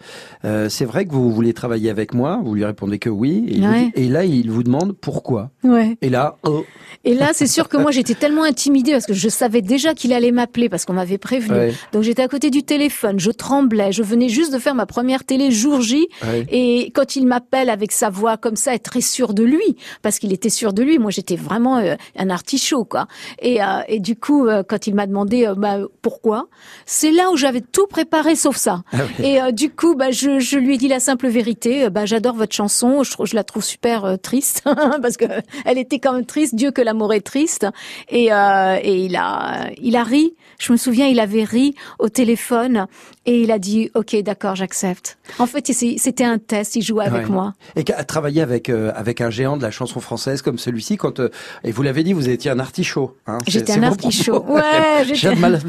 Euh, 0.46 0.70
c'est 0.70 0.86
vrai 0.86 1.06
que 1.06 1.14
vous 1.14 1.32
voulez 1.32 1.54
travailler 1.54 1.90
avec 1.90 2.14
moi, 2.14 2.42
vous 2.44 2.54
lui 2.56 2.66
répondez 2.66 3.00
que 3.00 3.10
oui, 3.10 3.46
et, 3.48 3.54
il 3.56 3.62
vous 3.66 3.72
Ouais. 3.72 3.86
dit- 3.86 3.92
et 3.96 4.10
là 4.10 4.26
il 4.26 4.52
vous 4.52 4.64
demande 4.64 4.94
pourquoi. 4.94 5.52
Ouais. 5.64 5.98
Et 6.02 6.10
là, 6.10 6.36
oh, 6.44 6.66
Et 7.06 7.14
là, 7.16 7.30
c'est 7.34 7.48
sûr 7.48 7.68
que 7.70 7.78
moi, 7.78 7.90
j'étais 7.92 8.14
tellement 8.14 8.44
intimidée 8.44 8.92
parce 8.92 9.06
que 9.08 9.14
je 9.14 9.30
savais 9.30 9.62
déjà 9.64 9.94
qu'il 9.96 10.14
allait 10.14 10.32
m'appeler 10.32 10.70
parce 10.70 10.86
qu'on 10.86 10.94
m'avait 10.94 11.18
prévenu. 11.18 11.56
ouais, 11.56 11.74
Donc 11.94 12.04
j'étais 12.04 12.22
à 12.22 12.28
côté 12.28 12.50
du 12.52 12.62
téléphone, 12.64 13.20
je 13.20 13.32
tremblais, 13.32 13.92
je 13.92 14.04
venais 14.04 14.30
juste 14.30 14.54
de 14.54 14.60
faire 14.60 14.76
ma 14.76 14.86
première 14.86 15.24
télé 15.24 15.50
jour 15.52 15.82
J 15.82 16.08
et 16.52 16.92
quand 16.94 17.16
il 17.16 17.26
m'appelle 17.28 17.70
avec 17.70 17.92
sa 17.92 18.10
voix 18.10 18.38
comme 18.38 18.56
ça, 18.56 18.76
être 18.76 18.84
très 18.84 19.02
sûr 19.02 19.34
de 19.34 19.44
lui, 19.44 19.78
parce 20.02 20.20
qu'il 20.20 20.34
était 20.34 20.50
sûr 20.50 20.74
de 20.74 20.84
lui, 20.84 21.00
moi 21.00 21.12
j'étais 21.12 21.36
vraiment 21.38 21.78
euh, 21.78 21.96
un 22.18 22.30
artichaut 22.30 22.84
quoi. 22.86 23.08
Et, 23.42 23.64
euh, 23.64 23.66
et 23.88 24.00
du 24.02 24.16
coup, 24.18 24.48
euh, 24.48 24.64
quand 24.68 24.88
il 24.88 24.96
m'a 24.96 25.08
demandé 25.08 25.46
euh, 25.48 25.56
bah, 25.56 25.78
pourquoi, 26.02 26.48
c'est 26.86 27.12
là 27.12 27.30
où 27.32 27.38
j'avais 27.38 27.62
tout 27.62 27.88
préparé 27.88 28.36
sauf 28.36 28.58
ça. 28.58 28.84
Ah 28.92 28.98
oui. 29.20 29.26
Et 29.26 29.42
euh, 29.42 29.52
du 29.52 29.70
coup, 29.70 29.96
bah, 29.96 30.12
je, 30.12 30.40
je 30.40 30.58
lui 30.58 30.76
ai 30.76 30.78
dit 30.78 30.88
la 30.88 31.00
simple 31.00 31.28
vérité. 31.30 31.86
euh, 31.86 31.90
bah, 31.90 32.06
j'adore 32.06 32.36
votre 32.36 32.54
chanson. 32.56 33.04
Je, 33.04 33.36
la 33.36 33.44
trouve 33.44 33.64
super 33.64 34.04
euh, 34.06 34.16
triste 34.18 34.64
parce 35.02 35.16
que 35.18 35.26
elle 35.66 35.78
était 35.78 36.00
quand 36.00 36.14
même 36.14 36.26
triste. 36.26 36.56
Dieu 36.56 36.72
que 36.72 36.82
l'amour 36.82 37.14
est 37.14 37.22
triste. 37.22 37.68
Et, 38.10 38.34
euh, 38.34 38.78
et 38.82 39.06
il 39.06 39.16
a, 39.16 39.70
il 39.82 39.96
a 39.96 40.04
ri. 40.04 40.34
Je 40.60 40.72
me 40.74 40.78
souviens, 40.78 41.08
il 41.08 41.20
avait 41.20 41.44
ri 41.44 41.76
au 42.00 42.10
téléphone 42.10 42.88
et 43.26 43.42
il 43.42 43.52
a 43.52 43.60
dit 43.60 43.90
OK, 43.96 44.16
d'accord, 44.24 44.56
j'accepte. 44.56 45.18
En 45.40 45.46
fait, 45.48 45.66
c'était 45.72 46.24
un 46.24 46.38
test. 46.38 46.76
Il 46.76 46.82
jouait 46.82 47.06
avec 47.06 47.22
Ouais. 47.28 47.30
moi. 47.30 47.54
Et 47.76 47.84
travailler 47.84 48.42
avec 48.42 48.70
euh, 48.70 48.92
avec 48.96 49.22
un 49.22 49.30
géant 49.30 49.58
de 49.58 49.62
la 49.62 49.70
chanson 49.72 50.00
française 50.00 50.42
comme 50.42 50.58
celui-ci, 50.58 50.98
quand 50.98 51.20
euh, 51.20 51.30
et 51.64 51.72
vous 51.72 51.84
l'avez 51.84 52.04
dit, 52.04 52.14
vous 52.14 52.30
étiez 52.30 52.50
un 52.52 52.60
artichaut. 52.60 53.16
Hein, 53.28 53.38
J'étais 53.48 53.74
un 53.74 53.84
vos 54.00 54.06
artichaut. 54.06 54.40
propos. 54.42 54.54
Ouais, 54.62 55.16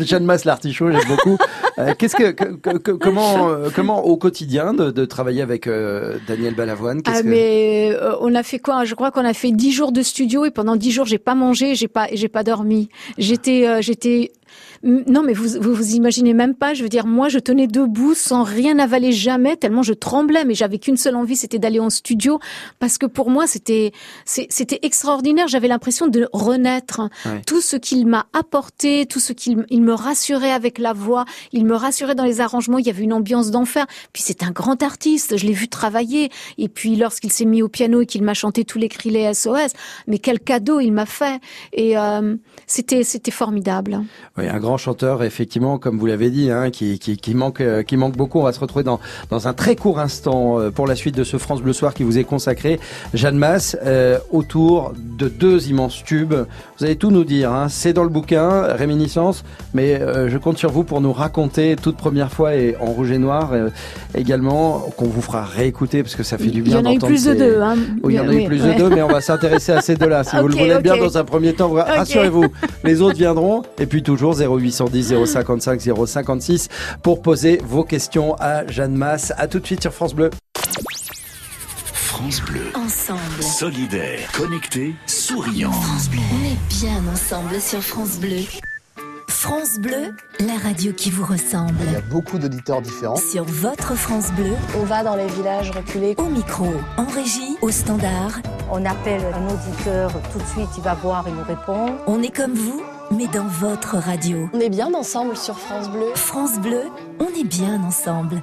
Jeanne, 0.05 0.25
Masse 0.25 0.45
l'artichaut, 0.45 0.91
j'aime 0.91 1.07
beaucoup. 1.09 1.37
Euh, 1.79 1.95
Qu'est-ce 1.99 2.15
que, 2.17 2.33
que- 2.33 2.77
que- 2.77 2.91
comment 2.93 3.49
euh, 3.49 3.71
comment 3.75 4.05
au 4.05 4.19
quotidien 4.19 4.75
de, 4.75 4.91
de 4.91 5.05
travailler 5.07 5.41
avec 5.41 5.67
euh, 5.67 6.19
Daniel 6.29 6.55
Balavoine 6.55 7.01
Ah 7.07 7.23
mais 7.25 7.91
euh, 7.95 8.13
on 8.21 8.35
a 8.35 8.43
fait 8.43 8.59
quoi? 8.59 8.85
Je 8.85 8.95
crois 8.95 9.11
qu'on 9.11 9.25
a 9.25 9.33
fait 9.33 9.53
dix 9.53 9.73
jours 9.73 9.91
de 9.91 10.03
studio 10.03 10.45
et 10.45 10.51
pendant 10.51 10.77
dix 10.77 10.91
jours 10.91 11.07
j'ai 11.07 11.17
pas 11.17 11.35
mangé, 11.35 11.75
j'ai 11.75 11.89
pas 11.89 12.09
j'ai 12.13 12.29
pas 12.29 12.43
dormi. 12.43 12.91
J'étais 13.17 13.67
euh, 13.67 13.81
j'étais 13.81 14.33
Non, 14.83 15.23
mais 15.23 15.33
vous, 15.33 15.61
vous 15.61 15.75
vous 15.75 15.95
imaginez 15.95 16.35
même 16.35 16.55
pas. 16.55 16.75
Je 16.75 16.83
veux 16.83 16.89
dire, 16.89 17.07
moi, 17.07 17.29
je 17.29 17.39
tenais 17.39 17.69
debout 17.69 18.15
sans 18.15 18.43
rien 18.43 18.79
avaler 18.79 19.13
jamais, 19.13 19.57
tellement 19.57 19.83
je 19.83 19.93
tremblais. 19.93 20.45
Mais 20.45 20.55
j'avais 20.55 20.79
qu'une 20.79 20.97
seule 20.97 21.15
envie, 21.15 21.37
c'était 21.37 21.59
d'aller 21.59 21.79
en 21.79 21.91
studio, 21.91 22.41
parce 22.79 22.99
que 22.99 23.07
pour 23.07 23.31
moi, 23.31 23.47
c'était 23.47 23.93
c'était 24.25 24.81
extraordinaire. 24.83 25.47
J'avais 25.47 25.69
l'impression 25.69 26.09
de 26.09 26.29
renaître. 26.33 27.03
Ouais. 27.25 27.43
Tout 27.47 27.61
ce 27.61 27.77
qu'il 27.77 28.07
m'a 28.07 28.27
apporté, 28.33 29.07
tout 29.07 29.21
ce 29.21 29.33
qu'il 29.33 29.65
il 29.71 29.83
me 29.83 29.95
rassurait 29.95 30.51
avec 30.51 30.79
la 30.79 30.93
voix, 30.93 31.25
il 31.53 31.65
me 31.65 31.75
rassurait 31.75 32.15
dans 32.15 32.25
les 32.25 32.41
arrangements. 32.41 32.79
Il 32.79 32.87
y 32.87 32.91
avait 32.91 33.05
une 33.05 33.13
ambiance 33.13 33.51
d'enfer. 33.51 33.87
Puis 34.13 34.23
c'est 34.25 34.43
un 34.43 34.51
grand 34.51 34.83
artiste. 34.83 35.37
Je 35.37 35.47
l'ai 35.47 35.53
vu 35.53 35.69
travailler. 35.69 36.31
Et 36.59 36.69
puis 36.69 36.97
lorsqu'il 36.97 37.31
s'est 37.33 37.45
mis 37.45 37.63
au 37.63 37.69
piano 37.69 38.01
et 38.01 38.07
qu'il 38.07 38.23
m'a 38.23 38.35
chanté 38.35 38.65
tous 38.65 38.79
les 38.79 38.89
cris 38.89 39.11
les 39.11 39.33
SOS, 39.33 39.73
mais 40.07 40.19
quel 40.19 40.41
cadeau 40.41 40.81
il 40.81 40.93
m'a 40.93 41.07
fait. 41.07 41.41
Et 41.73 41.97
euh, 41.97 42.37
c'était 42.67 43.05
c'était 43.05 43.31
formidable. 43.31 44.03
Oui, 44.37 44.49
un 44.49 44.59
grand 44.59 44.72
chanteur, 44.79 45.23
effectivement, 45.23 45.79
comme 45.79 45.99
vous 45.99 46.07
l'avez 46.07 46.31
dit, 46.31 46.51
hein, 46.51 46.71
qui, 46.71 46.99
qui, 46.99 47.17
qui 47.17 47.35
manque, 47.35 47.61
euh, 47.61 47.83
qui 47.83 47.97
manque 47.97 48.17
beaucoup. 48.17 48.41
On 48.41 48.45
va 48.45 48.53
se 48.53 48.61
retrouver 48.61 48.85
dans, 48.85 49.01
dans 49.31 49.49
un 49.49 49.53
très 49.53 49.77
court 49.77 49.99
instant 49.99 50.59
euh, 50.59 50.71
pour 50.71 50.87
la 50.87 50.97
suite 50.97 51.17
de 51.17 51.25
ce 51.25 51.37
France 51.37 51.63
Bleu 51.63 51.73
Soir 51.73 51.95
qui 51.95 52.03
vous 52.03 52.19
est 52.19 52.25
consacré. 52.25 52.81
Jeanne 53.15 53.37
Masse, 53.37 53.77
euh, 53.85 54.19
autour 54.31 54.93
de 54.97 55.29
deux 55.29 55.69
immenses 55.69 56.03
tubes. 56.05 56.35
Vous 56.79 56.85
allez 56.85 56.97
tout 56.97 57.11
nous 57.11 57.25
dire. 57.25 57.53
Hein. 57.53 57.69
C'est 57.69 57.93
dans 57.93 58.05
le 58.05 58.09
bouquin, 58.09 58.63
Réminiscence, 58.63 59.45
mais 59.75 60.01
euh, 60.01 60.29
je 60.29 60.39
compte 60.39 60.59
sur 60.59 60.71
vous 60.71 60.85
pour 60.85 61.01
nous 61.01 61.13
raconter 61.13 61.77
toute 61.81 61.97
première 61.97 62.33
fois 62.33 62.55
et 62.55 62.77
en 62.81 62.87
rouge 62.87 63.11
et 63.11 63.19
noir 63.19 63.51
euh, 63.53 63.71
également, 64.15 64.81
qu'on 64.97 65.07
vous 65.07 65.23
fera 65.23 65.45
réécouter 65.45 66.03
parce 66.03 66.15
que 66.15 66.23
ça 66.23 66.39
fait 66.39 66.47
du 66.47 66.59
Il 66.59 66.65
bien 66.65 66.79
y 66.79 66.83
en 66.83 66.85
a 66.87 66.93
eu 66.93 66.95
d'entendre 66.95 67.13
plus 67.13 67.25
de 67.25 67.35
deux. 67.35 67.61
Hein. 67.61 67.77
oui, 68.03 68.15
il 68.15 68.17
y 68.17 68.21
en 68.21 68.29
a 68.29 68.35
eu 68.35 68.47
plus 68.47 68.63
ouais. 68.63 68.75
de 68.75 68.79
deux, 68.79 68.89
mais 68.89 69.03
on 69.03 69.09
va 69.09 69.21
s'intéresser 69.21 69.73
à 69.73 69.81
ces 69.81 69.97
deux-là. 69.97 70.25
Si 70.25 70.37
vous 70.37 70.49
le 70.49 70.55
voulez 70.55 70.79
bien 70.81 70.97
dans 70.97 71.19
un 71.19 71.25
premier 71.25 71.53
temps, 71.53 71.71
rassurez-vous, 71.71 72.47
les 72.85 73.01
autres 73.03 73.17
viendront. 73.17 73.63
Et 73.79 73.87
puis 73.87 74.03
toujours 74.03 74.35
0810 74.71 75.27
055 75.27 75.81
056 76.07 76.69
pour 77.03 77.23
poser 77.23 77.61
vos 77.65 77.85
questions 77.85 78.35
à 78.39 78.67
Jeanne 78.67 78.95
Masse. 78.95 79.33
À 79.37 79.47
tout 79.49 79.59
de 79.61 79.67
suite 79.67 79.83
sur 79.83 79.93
France 79.93 80.15
Bleu. 80.15 80.31
France 81.93 82.43
Bleu. 82.43 82.63
Ensemble. 82.75 83.43
Solidaire, 83.43 84.31
connecté, 84.33 84.95
souriant. 85.07 85.73
On 85.73 86.45
est 86.47 86.81
bien 86.81 87.01
ensemble 87.13 87.61
sur 87.61 87.83
France 87.83 88.19
Bleu. 88.21 88.43
France 89.29 89.79
Bleu, 89.81 90.15
la 90.39 90.57
radio 90.63 90.93
qui 90.93 91.11
vous 91.11 91.25
ressemble. 91.25 91.75
Il 91.87 91.93
y 91.93 91.97
a 91.97 92.01
beaucoup 92.01 92.39
d'auditeurs 92.39 92.81
différents. 92.81 93.17
Sur 93.17 93.45
votre 93.45 93.97
France 93.97 94.31
Bleu, 94.37 94.53
On 94.79 94.85
va 94.85 95.03
dans 95.03 95.17
les 95.17 95.27
villages 95.27 95.71
reculés. 95.73 96.15
au 96.19 96.27
micro, 96.27 96.67
en 96.97 97.07
régie, 97.07 97.57
au 97.61 97.71
standard. 97.73 98.39
On 98.71 98.85
appelle 98.85 99.23
un 99.35 99.47
auditeur, 99.53 100.13
tout 100.33 100.39
de 100.39 100.47
suite 100.47 100.69
il 100.77 100.83
va 100.85 100.95
voir, 100.95 101.25
il 101.27 101.35
nous 101.35 101.43
répond. 101.45 101.97
On 102.07 102.23
est 102.23 102.35
comme 102.35 102.55
vous, 102.55 102.83
mais 103.11 103.27
dans 103.27 103.47
votre 103.47 103.97
radio. 103.97 104.49
On 104.53 104.61
est 104.61 104.71
bien 104.71 104.93
ensemble 104.95 105.37
sur 105.37 105.59
France 105.59 105.91
Bleu. 105.91 106.07
France 106.15 106.59
Bleu, 106.59 106.85
on 107.19 107.29
est 107.39 107.45
bien 107.45 107.83
ensemble. 107.83 108.43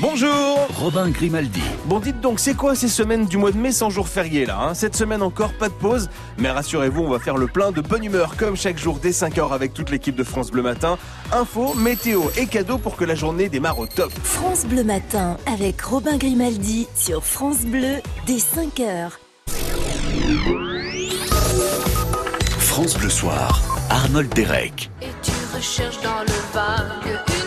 Bonjour 0.00 0.68
Robin 0.76 1.10
Grimaldi. 1.10 1.62
Bon 1.86 1.98
dites 1.98 2.20
donc, 2.20 2.38
c'est 2.38 2.54
quoi 2.54 2.76
ces 2.76 2.86
semaines 2.86 3.26
du 3.26 3.36
mois 3.36 3.50
de 3.50 3.56
mai 3.56 3.72
sans 3.72 3.90
jour 3.90 4.06
férié 4.06 4.46
là 4.46 4.60
hein? 4.60 4.74
Cette 4.74 4.94
semaine 4.94 5.22
encore, 5.22 5.52
pas 5.54 5.68
de 5.68 5.74
pause, 5.74 6.08
mais 6.38 6.50
rassurez-vous, 6.50 7.02
on 7.02 7.10
va 7.10 7.18
faire 7.18 7.36
le 7.36 7.48
plein 7.48 7.72
de 7.72 7.80
bonne 7.80 8.04
humeur 8.04 8.36
comme 8.36 8.56
chaque 8.56 8.78
jour 8.78 9.00
dès 9.02 9.10
5h 9.10 9.52
avec 9.52 9.74
toute 9.74 9.90
l'équipe 9.90 10.14
de 10.14 10.22
France 10.22 10.52
Bleu 10.52 10.62
Matin. 10.62 10.98
Info, 11.32 11.74
météo 11.74 12.22
et 12.36 12.46
cadeaux 12.46 12.78
pour 12.78 12.96
que 12.96 13.04
la 13.04 13.16
journée 13.16 13.48
démarre 13.48 13.80
au 13.80 13.88
top. 13.88 14.12
France 14.22 14.66
Bleu 14.66 14.84
Matin 14.84 15.36
avec 15.52 15.80
Robin 15.80 16.16
Grimaldi 16.16 16.86
sur 16.94 17.24
France 17.24 17.62
Bleu 17.62 17.96
dès 18.24 18.38
5 18.38 18.78
heures. 18.78 19.18
France 22.78 22.96
Bleu 22.96 23.10
Soir. 23.10 23.60
Arnold 23.90 24.32
Derek. 24.34 24.88
Et 25.02 25.06
tu 25.20 25.32
recherches 25.52 26.00
dans 26.00 26.20
le 26.20 26.54
vague 26.54 27.37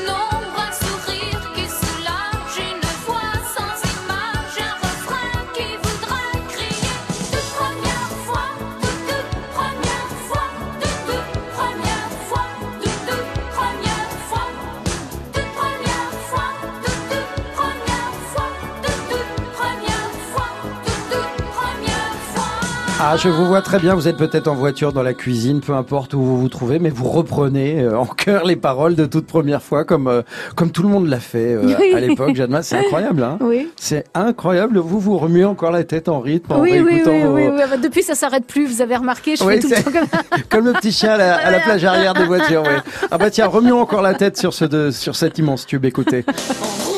Ah, 23.03 23.17
je 23.17 23.29
vous 23.29 23.47
vois 23.47 23.63
très 23.63 23.79
bien. 23.79 23.95
Vous 23.95 24.07
êtes 24.07 24.17
peut-être 24.17 24.47
en 24.47 24.53
voiture, 24.53 24.93
dans 24.93 25.01
la 25.01 25.13
cuisine, 25.15 25.59
peu 25.59 25.73
importe 25.73 26.13
où 26.13 26.21
vous 26.21 26.37
vous 26.39 26.49
trouvez, 26.49 26.77
mais 26.77 26.91
vous 26.91 27.09
reprenez 27.09 27.81
euh, 27.81 27.97
en 27.97 28.05
cœur 28.05 28.45
les 28.45 28.55
paroles 28.55 28.93
de 28.93 29.05
toute 29.07 29.25
première 29.25 29.63
fois, 29.63 29.85
comme 29.85 30.07
euh, 30.07 30.21
comme 30.55 30.69
tout 30.69 30.83
le 30.83 30.89
monde 30.89 31.07
l'a 31.07 31.19
fait 31.19 31.55
euh, 31.55 31.95
à 31.95 31.99
l'époque. 31.99 32.35
Jeanne 32.35 32.59
c'est 32.61 32.77
incroyable. 32.77 33.23
Hein 33.23 33.39
Oui. 33.41 33.67
c'est 33.75 34.03
incroyable. 34.13 34.77
Vous 34.77 34.99
vous 34.99 35.17
remuez 35.17 35.45
encore 35.45 35.71
la 35.71 35.83
tête 35.83 36.09
en 36.09 36.19
rythme 36.19 36.53
en 36.53 36.59
Oui, 36.59 36.73
oui, 36.73 36.79
réécoutant 36.81 37.11
oui, 37.11 37.23
vos- 37.23 37.33
oui, 37.33 37.41
oui. 37.55 37.61
Ah 37.63 37.67
bah, 37.71 37.77
Depuis, 37.77 38.03
ça 38.03 38.13
s'arrête 38.13 38.45
plus. 38.45 38.67
Vous 38.67 38.83
avez 38.83 38.95
remarqué, 38.97 39.35
je 39.35 39.43
Oui, 39.43 39.55
fais 39.55 39.59
tout 39.61 39.69
le 39.69 39.83
temps 39.83 40.17
comme 40.49 40.65
le 40.65 40.73
petit 40.73 40.91
chien 40.91 41.13
à 41.13 41.17
la, 41.17 41.35
à 41.37 41.49
la 41.49 41.59
plage 41.59 41.83
arrière 41.83 42.13
des 42.13 42.25
voitures, 42.25 42.61
oui. 42.67 42.75
Ah 43.09 43.17
bah 43.17 43.31
tiens, 43.31 43.47
remuons 43.47 43.79
encore 43.81 44.03
la 44.03 44.13
tête 44.13 44.37
sur 44.37 44.53
ce 44.53 44.65
de, 44.65 44.91
sur 44.91 45.15
cet 45.15 45.39
immense 45.39 45.65
tube, 45.65 45.85
écoutez. 45.85 46.23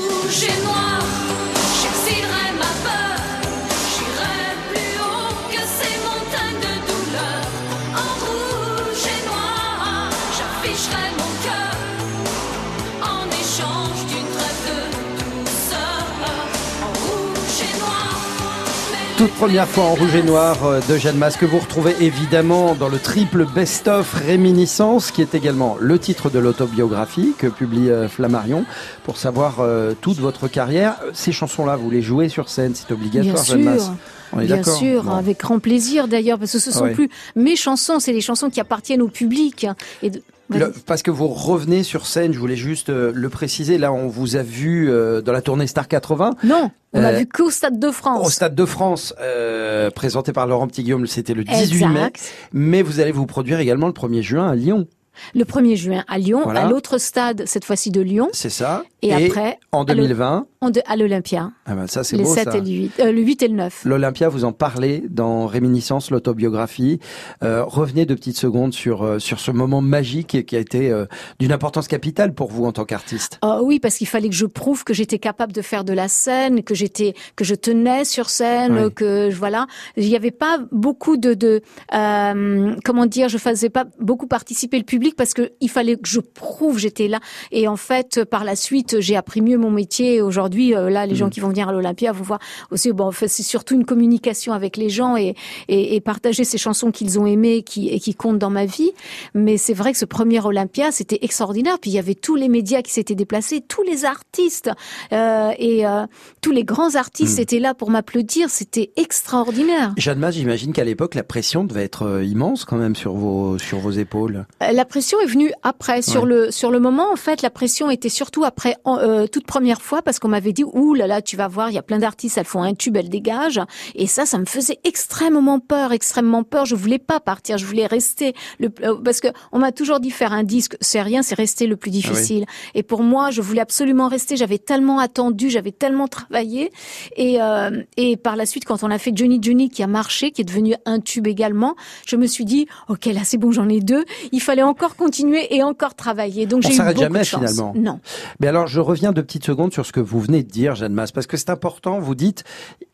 première 19.44 19.68
fois 19.68 19.84
en 19.84 19.96
rouge 19.96 20.16
et 20.16 20.24
noir 20.24 20.64
euh, 20.66 20.80
de 20.88 20.96
Jeanne 20.98 21.18
Masse 21.18 21.36
que 21.36 21.46
vous 21.46 21.60
retrouvez 21.60 21.94
évidemment 22.00 22.76
dans 22.76 22.88
le 22.88 22.98
triple 22.98 23.46
best-of 23.46 24.14
Réminiscence 24.14 25.12
qui 25.12 25.22
est 25.22 25.36
également 25.36 25.76
le 25.82 26.00
titre 26.00 26.30
de 26.30 26.40
l'autobiographie 26.40 27.34
que 27.38 27.48
publie 27.48 27.90
euh, 27.90 28.08
Flammarion 28.08 28.64
pour 29.04 29.18
savoir 29.18 29.58
euh, 29.60 29.96
toute 30.00 30.18
votre 30.20 30.48
carrière. 30.48 30.96
Ces 31.12 31.34
chansons-là, 31.34 31.76
vous 31.76 31.90
les 31.92 32.02
jouez 32.02 32.30
sur 32.30 32.48
scène, 32.48 32.74
c'est 32.74 32.90
obligatoire 32.94 33.44
Bien 33.44 33.74
Jeanne. 33.76 33.98
On 34.32 34.40
est 34.40 34.46
Bien 34.46 34.64
sûr, 34.64 35.04
Bon. 35.04 35.12
avec 35.12 35.42
grand 35.42 35.60
plaisir 35.60 36.08
d'ailleurs, 36.08 36.40
parce 36.40 36.54
que 36.54 36.60
ce 36.60 36.72
sont 36.72 36.86
Ouais. 36.86 36.94
plus 36.94 37.10
mes 37.36 37.58
chansons, 37.58 38.00
c'est 38.00 38.14
les 38.14 38.22
chansons 38.22 38.50
qui 38.50 38.62
appartiennent 38.62 39.02
au 39.02 39.10
public. 39.10 39.68
Et 40.02 40.10
de- 40.10 40.22
Le- 40.60 40.74
parce 40.86 41.02
que 41.04 41.12
vous 41.12 41.28
revenez 41.28 41.84
sur 41.84 42.06
scène, 42.06 42.34
je 42.34 42.40
voulais 42.40 42.56
juste 42.56 42.90
euh, 42.90 43.12
le 43.14 43.30
préciser, 43.30 43.78
là 43.78 43.92
on 43.94 44.08
vous 44.08 44.36
a 44.36 44.44
vu 44.44 44.90
euh, 44.90 45.22
dans 45.22 45.32
la 45.32 45.42
tournée 45.42 45.68
Star 45.68 45.88
80, 45.88 46.36
Non, 46.44 46.72
on 46.94 47.04
a 47.04 47.12
Euh, 47.14 47.18
vu 47.20 47.28
qu'au 47.28 47.50
Stade 47.50 47.80
de 47.80 47.92
France. 47.92 48.26
au 48.26 48.30
Stade 48.30 48.56
de 48.56 48.66
France, 48.66 49.14
euh, 49.22 49.90
présenté 49.92 50.34
par 50.34 50.48
Laurent 50.48 50.68
Petit-Guillaume, 50.68 51.08
c'était 51.08 51.34
le 51.34 51.44
18 51.44 51.86
mai, 51.88 52.00
Exact. 52.00 52.32
mais 52.54 52.82
vous 52.82 53.00
allez 53.00 53.12
vous 53.12 53.26
produire 53.26 53.60
également 53.60 53.88
le 53.88 53.94
1er 53.94 54.22
juin 54.22 54.48
à 54.50 54.56
Lyon, 54.56 54.88
Le 55.36 55.44
1er 55.46 55.76
juin 55.76 56.04
à 56.08 56.18
Lyon, 56.18 56.42
Voilà. 56.44 56.66
à 56.66 56.70
l'autre 56.70 56.98
stade, 56.98 57.44
cette 57.46 57.66
fois-ci 57.66 57.92
de 57.92 58.02
Lyon, 58.02 58.30
c'est 58.34 58.50
ça 58.50 58.84
et, 59.08 59.28
après 59.28 59.60
en 59.72 59.84
à 59.84 59.94
le- 59.94 60.02
2020, 60.02 60.46
on 60.62 60.70
de- 60.70 60.82
à 60.86 60.96
l'Olympia, 60.96 61.52
ah 61.66 61.76
ben 61.76 61.88
ça 61.88 62.04
c'est 62.04 62.16
les 62.18 62.24
beau 62.24 62.34
7 62.34 62.52
ça. 62.52 62.58
et 62.58 62.62
le 62.62 62.68
8, 62.68 62.92
euh, 63.00 63.12
le 63.12 63.22
8 63.22 63.42
et 63.44 63.48
le 63.48 63.56
9. 63.56 63.82
L'Olympia, 63.86 64.30
vous 64.30 64.46
en 64.46 64.52
parlez 64.54 65.04
dans 65.10 65.46
Réminiscence, 65.48 66.10
l'autobiographie. 66.12 67.00
Euh, 67.44 67.64
revenez 67.66 68.06
de 68.06 68.14
petites 68.16 68.38
secondes 68.38 68.74
sur 68.74 69.04
euh, 69.04 69.20
sur 69.20 69.40
ce 69.40 69.52
moment 69.52 69.82
magique 69.82 70.46
qui 70.46 70.56
a 70.56 70.60
été 70.60 70.90
euh, 70.92 71.06
d'une 71.40 71.52
importance 71.52 71.88
capitale 71.88 72.34
pour 72.34 72.50
vous 72.52 72.66
en 72.66 72.72
tant 72.72 72.86
qu'artiste. 72.86 73.40
Ah 73.42 73.62
oui, 73.62 73.80
parce 73.80 73.98
qu'il 73.98 74.08
fallait 74.08 74.30
que 74.30 74.36
je 74.36 74.46
prouve 74.46 74.84
que 74.84 74.94
j'étais 74.94 75.20
capable 75.20 75.54
de 75.54 75.62
faire 75.62 75.84
de 75.84 75.94
la 75.94 76.08
scène, 76.08 76.64
que 76.64 76.76
j'étais, 76.76 77.14
que 77.36 77.44
je 77.44 77.56
tenais 77.56 78.06
sur 78.06 78.30
scène, 78.30 78.86
Oui. 78.86 78.94
que 78.94 79.32
voilà. 79.34 79.68
Il 79.98 80.08
n'y 80.08 80.16
avait 80.16 80.32
pas 80.32 80.60
beaucoup 80.72 81.18
de, 81.18 81.34
de 81.34 81.62
euh, 81.94 82.76
comment 82.84 83.06
dire, 83.06 83.30
je 83.30 83.38
faisais 83.38 83.70
pas 83.70 83.86
beaucoup 84.00 84.28
participer 84.28 84.78
le 84.78 84.84
public 84.84 85.16
parce 85.16 85.34
que 85.34 85.52
il 85.62 85.70
fallait 85.70 85.96
que 85.96 86.08
je 86.08 86.20
prouve 86.20 86.78
j'étais 86.80 87.08
là. 87.08 87.20
Et 87.52 87.68
en 87.68 87.78
fait, 87.78 88.24
par 88.24 88.44
la 88.44 88.56
suite, 88.56 88.93
j'ai 89.00 89.16
appris 89.16 89.42
mieux 89.42 89.58
mon 89.58 89.72
métier. 89.72 90.22
Aujourd'hui, 90.22 90.76
euh, 90.76 90.90
là, 90.90 91.06
les 91.06 91.14
Mm. 91.14 91.18
gens 91.18 91.30
qui 91.30 91.40
vont 91.40 91.50
venir 91.50 91.70
à 91.70 91.72
l'Olympia 91.72 92.12
vont 92.12 92.24
voir 92.24 92.40
aussi. 92.72 92.92
Bon, 92.92 93.06
en 93.06 93.12
fait, 93.12 93.28
c'est 93.28 93.44
surtout 93.44 93.76
une 93.76 93.86
communication 93.86 94.54
avec 94.54 94.78
les 94.78 94.90
gens 94.90 95.16
et, 95.18 95.36
et, 95.68 95.96
et 95.96 96.02
partager 96.02 96.44
ces 96.44 96.58
chansons 96.58 96.92
qu'ils 96.92 97.20
ont 97.20 97.26
aimées 97.26 97.64
qui, 97.64 97.90
et 97.90 98.00
qui 98.00 98.14
comptent 98.16 98.40
dans 98.40 98.50
ma 98.50 98.66
vie. 98.66 98.92
Mais 99.34 99.58
c'est 99.58 99.74
vrai 99.74 99.92
que 99.92 99.98
ce 99.98 100.06
premier 100.06 100.40
Olympia, 100.40 100.92
c'était 100.92 101.20
extraordinaire. 101.22 101.78
Puis 101.80 101.92
il 101.92 101.94
y 101.94 102.00
avait 102.00 102.16
tous 102.16 102.36
les 102.36 102.50
médias 102.50 102.82
qui 102.82 102.92
s'étaient 102.92 103.16
déplacés, 103.16 103.62
tous 103.62 103.84
les 103.84 104.06
artistes 104.06 104.70
euh, 105.12 105.52
et 105.58 105.86
euh, 105.86 106.06
tous 106.42 106.52
les 106.52 106.64
grands 106.64 106.96
artistes 106.96 107.40
Mm. 107.40 107.42
étaient 107.42 107.60
là 107.60 107.74
pour 107.74 107.90
m'applaudir. 107.90 108.50
C'était 108.50 108.92
extraordinaire. 108.96 109.94
Jeanne 109.98 110.20
Masse, 110.20 110.36
j'imagine 110.36 110.74
qu'à 110.74 110.84
l'époque 110.84 111.16
la 111.16 111.24
pression 111.24 111.64
devait 111.64 111.84
être 111.84 112.22
immense 112.24 112.66
quand 112.66 112.78
même 112.78 112.96
sur 112.96 113.14
vos 113.14 113.58
sur 113.58 113.80
vos 113.80 113.92
épaules. 113.92 114.46
La 114.60 114.86
pression 114.86 115.20
est 115.22 115.26
venue 115.26 115.52
après. 115.64 116.02
Sur 116.02 116.24
Ouais. 116.24 116.30
le 116.30 116.52
sur 116.52 116.72
le 116.72 116.80
moment, 116.80 117.12
en 117.12 117.16
fait, 117.16 117.42
la 117.42 117.50
pression 117.50 117.90
était 117.90 118.10
surtout 118.10 118.44
après 118.44 118.76
euh, 118.86 119.28
toute 119.28 119.46
première 119.46 119.82
fois 119.82 120.02
parce 120.02 120.20
qu'on 120.20 120.28
m'avait 120.28 120.54
dit 120.54 120.64
ouh 120.64 120.94
là 120.94 121.08
là, 121.08 121.22
tu 121.22 121.38
vas 121.38 121.48
voir, 121.48 121.70
il 121.70 121.74
y 121.74 121.78
a 121.78 121.82
plein 121.84 122.00
d'artistes, 122.00 122.38
elles 122.38 122.46
font 122.46 122.62
un 122.64 122.74
tube, 122.74 122.96
elles 122.98 123.10
dégagent. 123.10 123.62
Et 123.96 124.08
ça, 124.08 124.26
ça 124.26 124.38
me 124.38 124.46
faisait 124.46 124.80
extrêmement 124.84 125.60
peur, 125.60 125.92
extrêmement 125.92 126.44
peur. 126.44 126.66
Je 126.66 126.76
voulais 126.76 127.00
pas 127.00 127.20
partir, 127.20 127.58
je 127.58 127.66
voulais 127.66 127.86
rester. 127.86 128.34
Le, 128.60 128.70
euh, 128.84 128.96
parce 129.04 129.20
que 129.20 129.28
on 129.52 129.60
m'a 129.60 129.72
toujours 129.72 130.00
dit 130.00 130.12
faire 130.12 130.34
un 130.34 130.44
disque, 130.44 130.76
c'est 130.82 131.02
rien, 131.02 131.24
c'est 131.24 131.36
rester 131.36 131.68
le 131.68 131.76
plus 131.78 131.92
difficile. 131.92 132.46
Et 132.76 132.84
pour 132.84 133.04
moi, 133.04 133.32
je 133.32 133.42
voulais 133.42 133.62
absolument 133.62 134.08
rester. 134.08 134.36
J'avais 134.36 134.58
tellement 134.58 135.00
attendu, 135.00 135.50
j'avais 135.50 135.72
tellement 135.72 136.08
travaillé. 136.08 136.72
Et, 137.18 137.42
euh, 137.42 137.84
et 137.98 138.18
par 138.18 138.36
la 138.36 138.46
suite, 138.46 138.66
quand 138.66 138.84
on 138.84 138.92
a 138.92 138.98
fait 138.98 139.12
Johnny 139.16 139.40
Johnny 139.42 139.70
qui 139.70 139.84
a 139.84 139.88
marché, 139.88 140.32
qui 140.32 140.42
est 140.42 140.46
devenu 140.46 140.76
un 140.86 141.00
tube 141.00 141.28
également, 141.28 141.76
je 142.06 142.16
me 142.16 142.28
suis 142.28 142.46
dit, 142.46 142.68
ok, 142.90 143.06
là 143.08 143.22
c'est 143.24 143.38
bon, 143.38 143.52
j'en 143.52 143.70
ai 143.70 143.80
deux. 143.80 144.04
Il 144.32 144.42
fallait 144.42 144.62
encore 144.64 144.96
continuer 144.96 145.56
et 145.56 145.64
encore 145.64 145.96
travailler. 145.96 146.46
Donc 146.46 146.64
On 146.66 146.70
j'ai 146.70 146.76
eu 146.76 146.80
beaucoup 146.80 147.00
jamais, 147.00 147.20
de 147.20 147.24
chance. 147.26 147.40
finalement. 147.52 147.74
Non. 147.76 148.00
Mais 148.40 148.48
alors, 148.48 148.68
je 148.74 148.80
reviens 148.80 149.12
deux 149.12 149.22
petites 149.22 149.46
secondes 149.46 149.72
sur 149.72 149.86
ce 149.86 149.92
que 149.92 150.00
vous 150.00 150.20
venez 150.20 150.42
de 150.42 150.50
dire, 150.50 150.74
Jeanne 150.74 150.94
Masse, 150.94 151.12
parce 151.12 151.28
que 151.28 151.38
c'est 151.38 151.52
important. 151.52 152.00
Vous 152.00 152.16
dites, 152.16 152.44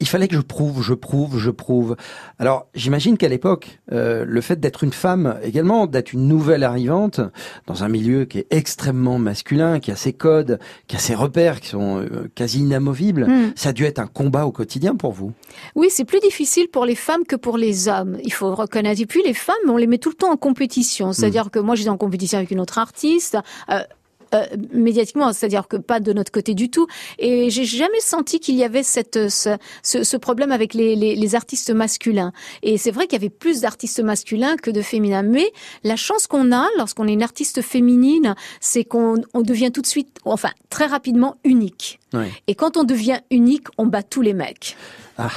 il 0.02 0.08
fallait 0.10 0.28
que 0.28 0.36
je 0.36 0.42
prouve, 0.42 0.84
je 0.84 0.94
prouve, 0.94 1.40
je 1.40 1.50
prouve. 1.52 1.96
Alors, 2.38 2.68
j'imagine 2.76 3.18
qu'à 3.18 3.30
l'époque, 3.30 3.80
euh, 3.94 4.26
le 4.28 4.42
fait 4.42 4.60
d'être 4.60 4.84
une 4.84 4.92
femme, 4.92 5.38
également, 5.42 5.88
d'être 5.88 6.12
une 6.12 6.28
nouvelle 6.28 6.66
arrivante 6.66 7.22
dans 7.66 7.86
un 7.86 7.88
milieu 7.88 8.26
qui 8.26 8.40
est 8.40 8.48
extrêmement 8.50 9.20
masculin, 9.20 9.80
qui 9.80 9.90
a 9.92 9.96
ses 9.96 10.12
codes, 10.12 10.60
qui 10.88 10.98
a 10.98 11.00
ses 11.00 11.16
repères, 11.16 11.62
qui 11.62 11.70
sont 11.70 12.00
euh, 12.02 12.30
quasi 12.36 12.60
inamovibles, 12.60 13.26
Hmm. 13.30 13.52
ça 13.56 13.70
a 13.70 13.74
dû 13.74 13.86
être 13.86 14.00
un 14.00 14.08
combat 14.08 14.46
au 14.46 14.52
quotidien 14.52 14.96
pour 14.96 15.14
vous. 15.14 15.32
Oui, 15.76 15.88
c'est 15.90 16.04
plus 16.04 16.20
difficile 16.20 16.68
pour 16.68 16.84
les 16.86 16.96
femmes 16.96 17.24
que 17.26 17.38
pour 17.38 17.58
les 17.58 17.88
hommes. 17.88 18.18
Il 18.26 18.34
faut 18.34 18.54
reconnaître. 18.54 19.00
Et 19.02 19.06
puis 19.06 19.22
les 19.24 19.34
femmes, 19.34 19.56
on 19.70 19.78
les 19.78 19.88
met 19.88 19.98
tout 20.00 20.10
le 20.10 20.16
temps 20.16 20.32
en 20.32 20.36
compétition. 20.38 21.14
C'est-à-dire 21.14 21.52
que 21.52 21.60
moi, 21.60 21.76
j'étais 21.76 21.90
en 21.90 21.98
compétition 21.98 22.38
avec 22.38 22.52
une 22.52 22.60
autre 22.60 22.78
artiste. 22.80 23.38
euh, 23.72 23.80
euh, 24.34 24.46
médiatiquement, 24.72 25.34
c'est-à-dire 25.34 25.68
que 25.68 25.78
pas 25.78 26.00
de 26.00 26.14
notre 26.14 26.32
côté 26.32 26.54
du 26.54 26.70
tout. 26.70 26.88
Et 27.18 27.50
j'ai 27.50 27.66
jamais 27.66 28.00
senti 28.00 28.40
qu'il 28.40 28.56
y 28.56 28.64
avait 28.64 28.84
cette 28.84 29.30
ce, 29.30 29.58
ce, 29.84 30.04
ce 30.04 30.18
problème 30.18 30.52
avec 30.52 30.74
les, 30.74 30.96
les, 30.96 31.16
les 31.16 31.36
artistes 31.36 31.72
masculins. 31.72 32.32
Et 32.64 32.78
c'est 32.78 32.92
vrai 32.92 33.08
qu'il 33.08 33.14
y 33.14 33.22
avait 33.22 33.30
plus 33.30 33.62
d'artistes 33.62 34.02
masculins 34.02 34.56
que 34.58 34.72
de 34.72 34.82
féminins. 34.82 35.24
Mais 35.24 35.52
la 35.84 35.96
chance 35.96 36.28
qu'on 36.28 36.52
a 36.52 36.68
lorsqu'on 36.78 37.08
est 37.08 37.14
une 37.14 37.24
artiste 37.24 37.62
féminine, 37.62 38.36
c'est 38.60 38.84
qu'on 38.84 39.22
on 39.34 39.42
devient 39.42 39.72
tout 39.72 39.82
de 39.82 39.88
suite, 39.88 40.18
enfin 40.26 40.52
très 40.70 40.86
rapidement 40.86 41.36
unique. 41.44 42.00
Oui. 42.14 42.26
Et 42.48 42.56
quand 42.56 42.78
on 42.78 42.84
devient 42.84 43.20
unique, 43.32 43.68
on 43.78 43.86
bat 43.86 44.04
tous 44.04 44.22
les 44.22 44.34
mecs. 44.34 44.76
Ah. 45.22 45.30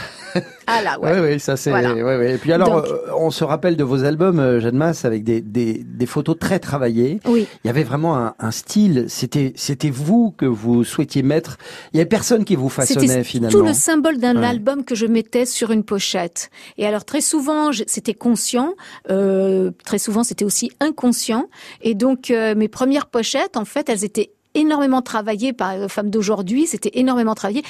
Ah 0.66 0.80
là, 0.82 0.98
ouais. 1.00 1.12
Oui, 1.20 1.32
oui, 1.32 1.40
ça 1.40 1.56
c'est. 1.56 1.70
Voilà. 1.70 1.90
Et 2.30 2.38
puis 2.38 2.52
alors, 2.52 2.70
Donc- 2.82 2.86
euh, 2.86 2.98
on 3.18 3.30
se 3.30 3.42
rappelle 3.44 3.76
de 3.76 3.84
vos 3.84 4.04
albums, 4.04 4.38
euh, 4.38 4.60
Jeanne 4.60 4.76
Masse, 4.76 5.04
avec 5.04 5.24
des, 5.24 5.40
des, 5.40 5.82
des 5.84 6.06
photos 6.06 6.38
très 6.38 6.58
travaillées. 6.58 7.20
Oui. 7.26 7.46
Il 7.64 7.66
y 7.66 7.70
avait 7.70 7.82
vraiment 7.82 8.16
un, 8.16 8.34
un 8.38 8.50
style. 8.52 9.06
C'était, 9.08 9.52
c'était 9.56 9.90
vous 9.90 10.32
que 10.36 10.46
vous 10.46 10.84
souhaitiez 10.84 11.22
mettre. 11.22 11.58
Il 11.92 11.96
y 11.96 12.00
avait 12.00 12.08
personne 12.08 12.44
qui 12.44 12.54
vous 12.56 12.68
façonnait 12.68 13.06
C'était 13.08 13.24
finalement. 13.24 13.58
tout 13.58 13.64
le 13.66 13.74
symbole 13.74 14.18
d'un 14.18 14.36
Ouais. 14.36 14.46
album 14.46 14.84
que 14.84 14.94
je 14.94 15.06
mettais 15.06 15.44
sur 15.46 15.70
une 15.72 15.82
pochette. 15.84 16.50
Et 16.78 16.86
alors 16.86 17.04
très 17.04 17.20
souvent, 17.20 17.70
c'était 17.86 18.14
conscient, 18.14 18.74
euh, 19.10 19.70
très 19.84 19.98
souvent 19.98 20.22
c'était 20.24 20.44
aussi 20.44 20.70
inconscient. 20.80 21.48
Et 21.82 21.94
donc 21.94 22.30
mes 22.30 22.68
premières 22.68 23.06
pochettes, 23.06 23.56
en 23.56 23.64
fait, 23.64 23.88
elles 23.88 24.04
étaient 24.04 24.30
énormément 24.54 25.00
travaillées 25.00 25.52
par 25.54 25.76
les 25.78 25.88
femmes 25.88 26.10
d'aujourd'hui. 26.10 26.66
C'était 26.66 26.90
énormément 26.94 27.34
travaillé. 27.34 27.62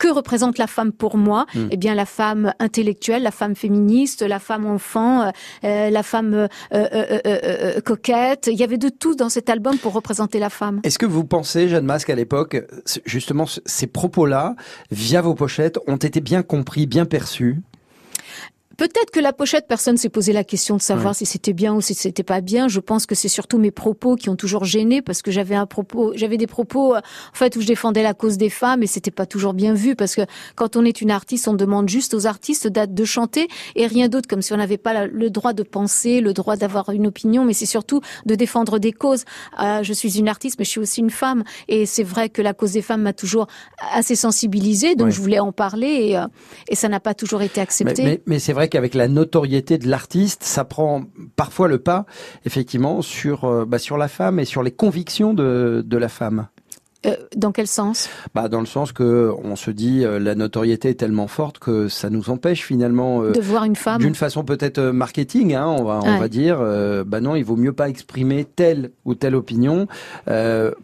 Que 0.00 0.08
représente 0.08 0.58
la 0.58 0.66
femme 0.66 0.92
pour 0.92 1.16
moi 1.16 1.46
Hmm. 1.54 1.68
Eh 1.70 1.76
bien, 1.76 1.94
la 1.94 2.06
femme 2.06 2.52
intellectuelle, 2.58 3.22
la 3.22 3.30
femme 3.30 3.54
féministe, 3.54 4.22
la 4.22 4.38
femme 4.38 4.66
enfant, 4.66 5.22
euh, 5.22 5.30
euh, 5.64 5.90
la 5.90 6.02
femme 6.02 6.34
euh, 6.34 6.48
euh, 6.72 7.18
euh, 7.26 7.80
coquette. 7.80 8.48
Il 8.50 8.58
y 8.58 8.64
avait 8.64 8.78
de 8.78 8.88
tout 8.88 9.14
dans 9.14 9.28
cet 9.28 9.48
album 9.50 9.78
pour 9.78 9.92
représenter 9.92 10.38
la 10.38 10.50
femme. 10.50 10.80
Est-ce 10.84 10.98
que 10.98 11.06
vous 11.06 11.24
pensez, 11.24 11.68
Jeanne 11.68 11.84
Masse, 11.84 12.04
qu'à 12.04 12.14
l'époque, 12.14 12.56
justement, 13.04 13.46
ces 13.66 13.86
propos-là, 13.86 14.54
via 14.90 15.20
vos 15.22 15.34
pochettes, 15.34 15.78
ont 15.86 15.96
été 15.96 16.20
bien 16.20 16.42
compris, 16.42 16.86
bien 16.86 17.04
perçus? 17.04 17.60
Peut-être 18.80 19.10
que 19.12 19.20
la 19.20 19.34
pochette, 19.34 19.66
personne 19.68 19.98
s'est 19.98 20.08
posé 20.08 20.32
la 20.32 20.42
question 20.42 20.74
de 20.78 20.80
savoir 20.80 21.08
Ouais. 21.08 21.14
si 21.18 21.26
c'était 21.26 21.52
bien 21.52 21.74
ou 21.74 21.82
si 21.82 21.92
c'était 21.92 22.22
pas 22.22 22.40
bien. 22.40 22.66
Je 22.66 22.80
pense 22.80 23.04
que 23.04 23.14
c'est 23.14 23.28
surtout 23.28 23.58
mes 23.58 23.70
propos 23.70 24.16
qui 24.16 24.30
ont 24.30 24.36
toujours 24.36 24.64
gêné 24.64 25.02
parce 25.02 25.20
que 25.20 25.30
j'avais 25.30 25.54
un 25.54 25.66
propos, 25.66 26.12
j'avais 26.14 26.38
des 26.38 26.46
propos, 26.46 26.94
euh, 26.94 26.98
en 27.00 27.34
fait, 27.34 27.56
où 27.56 27.60
je 27.60 27.66
défendais 27.66 28.02
la 28.02 28.14
cause 28.14 28.38
des 28.38 28.48
femmes 28.48 28.82
et 28.82 28.86
c'était 28.86 29.10
pas 29.10 29.26
toujours 29.26 29.52
bien 29.52 29.74
vu 29.74 29.96
parce 29.96 30.14
que 30.14 30.22
quand 30.56 30.76
on 30.76 30.86
est 30.86 31.02
une 31.02 31.10
artiste, 31.10 31.46
on 31.46 31.52
demande 31.52 31.90
juste 31.90 32.14
aux 32.14 32.26
artistes 32.26 32.68
de 32.68 33.04
chanter 33.04 33.48
et 33.76 33.86
rien 33.86 34.08
d'autre, 34.08 34.26
comme 34.28 34.40
si 34.40 34.54
on 34.54 34.56
n'avait 34.56 34.78
pas 34.78 35.04
le 35.04 35.28
droit 35.28 35.52
de 35.52 35.62
penser, 35.62 36.22
le 36.22 36.32
droit 36.32 36.56
d'avoir 36.56 36.88
une 36.88 37.06
opinion, 37.06 37.44
mais 37.44 37.52
c'est 37.52 37.66
surtout 37.66 38.00
de 38.24 38.34
défendre 38.34 38.78
des 38.78 38.92
causes. 38.92 39.24
Euh, 39.62 39.82
je 39.82 39.92
suis 39.92 40.18
une 40.18 40.26
artiste, 40.28 40.56
mais 40.58 40.64
je 40.64 40.70
suis 40.70 40.80
aussi 40.80 41.00
une 41.00 41.10
femme 41.10 41.44
et 41.68 41.84
c'est 41.84 42.02
vrai 42.02 42.30
que 42.30 42.40
la 42.40 42.54
cause 42.54 42.72
des 42.72 42.80
femmes 42.82 43.02
m'a 43.02 43.12
toujours 43.12 43.46
assez 43.92 44.16
sensibilisée, 44.16 44.94
donc 44.94 45.08
Ouais. 45.08 45.12
je 45.12 45.20
voulais 45.20 45.38
en 45.38 45.52
parler 45.52 45.88
et, 46.12 46.16
euh, 46.16 46.26
et 46.68 46.76
ça 46.76 46.88
n'a 46.88 46.98
pas 47.00 47.12
toujours 47.12 47.42
été 47.42 47.56
Mais, 47.56 47.62
accepté. 47.62 48.02
mais, 48.04 48.22
mais 48.24 48.38
c'est 48.38 48.54
vrai 48.54 48.69
qu'avec 48.70 48.94
la 48.94 49.08
notoriété 49.08 49.76
de 49.76 49.88
l'artiste, 49.88 50.42
ça 50.44 50.64
prend 50.64 51.04
parfois 51.36 51.68
le 51.68 51.78
pas, 51.78 52.06
effectivement, 52.46 53.02
sur, 53.02 53.44
euh, 53.44 53.64
bah, 53.66 53.78
sur 53.78 53.98
la 53.98 54.08
femme 54.08 54.40
et 54.40 54.44
sur 54.44 54.62
les 54.62 54.70
convictions 54.70 55.34
de, 55.34 55.82
de 55.86 55.96
la 55.98 56.08
femme. 56.08 56.48
Euh, 57.06 57.16
dans 57.34 57.50
quel 57.50 57.66
sens? 57.66 58.10
Bah, 58.34 58.48
dans 58.48 58.60
le 58.60 58.66
sens 58.66 58.92
que 58.92 59.32
on 59.42 59.56
se 59.56 59.70
dit 59.70 60.04
euh, 60.04 60.18
la 60.18 60.34
notoriété 60.34 60.90
est 60.90 60.94
tellement 60.94 61.28
forte 61.28 61.58
que 61.58 61.88
ça 61.88 62.10
nous 62.10 62.28
empêche 62.28 62.62
finalement 62.62 63.22
euh, 63.22 63.32
De 63.32 63.40
voir 63.40 63.64
une 63.64 63.74
femme 63.76 64.02
d'une 64.02 64.14
façon 64.14 64.44
peut-être 64.44 64.80
marketing, 64.82 65.54
hein, 65.54 65.66
on 65.66 65.82
va 65.84 66.00
on 66.04 66.18
va 66.18 66.28
dire, 66.28 66.58
bah 67.06 67.20
non, 67.20 67.36
il 67.36 67.44
vaut 67.44 67.56
mieux 67.56 67.72
pas 67.72 67.88
exprimer 67.88 68.44
telle 68.44 68.90
ou 69.06 69.14
telle 69.14 69.34
opinion 69.34 69.86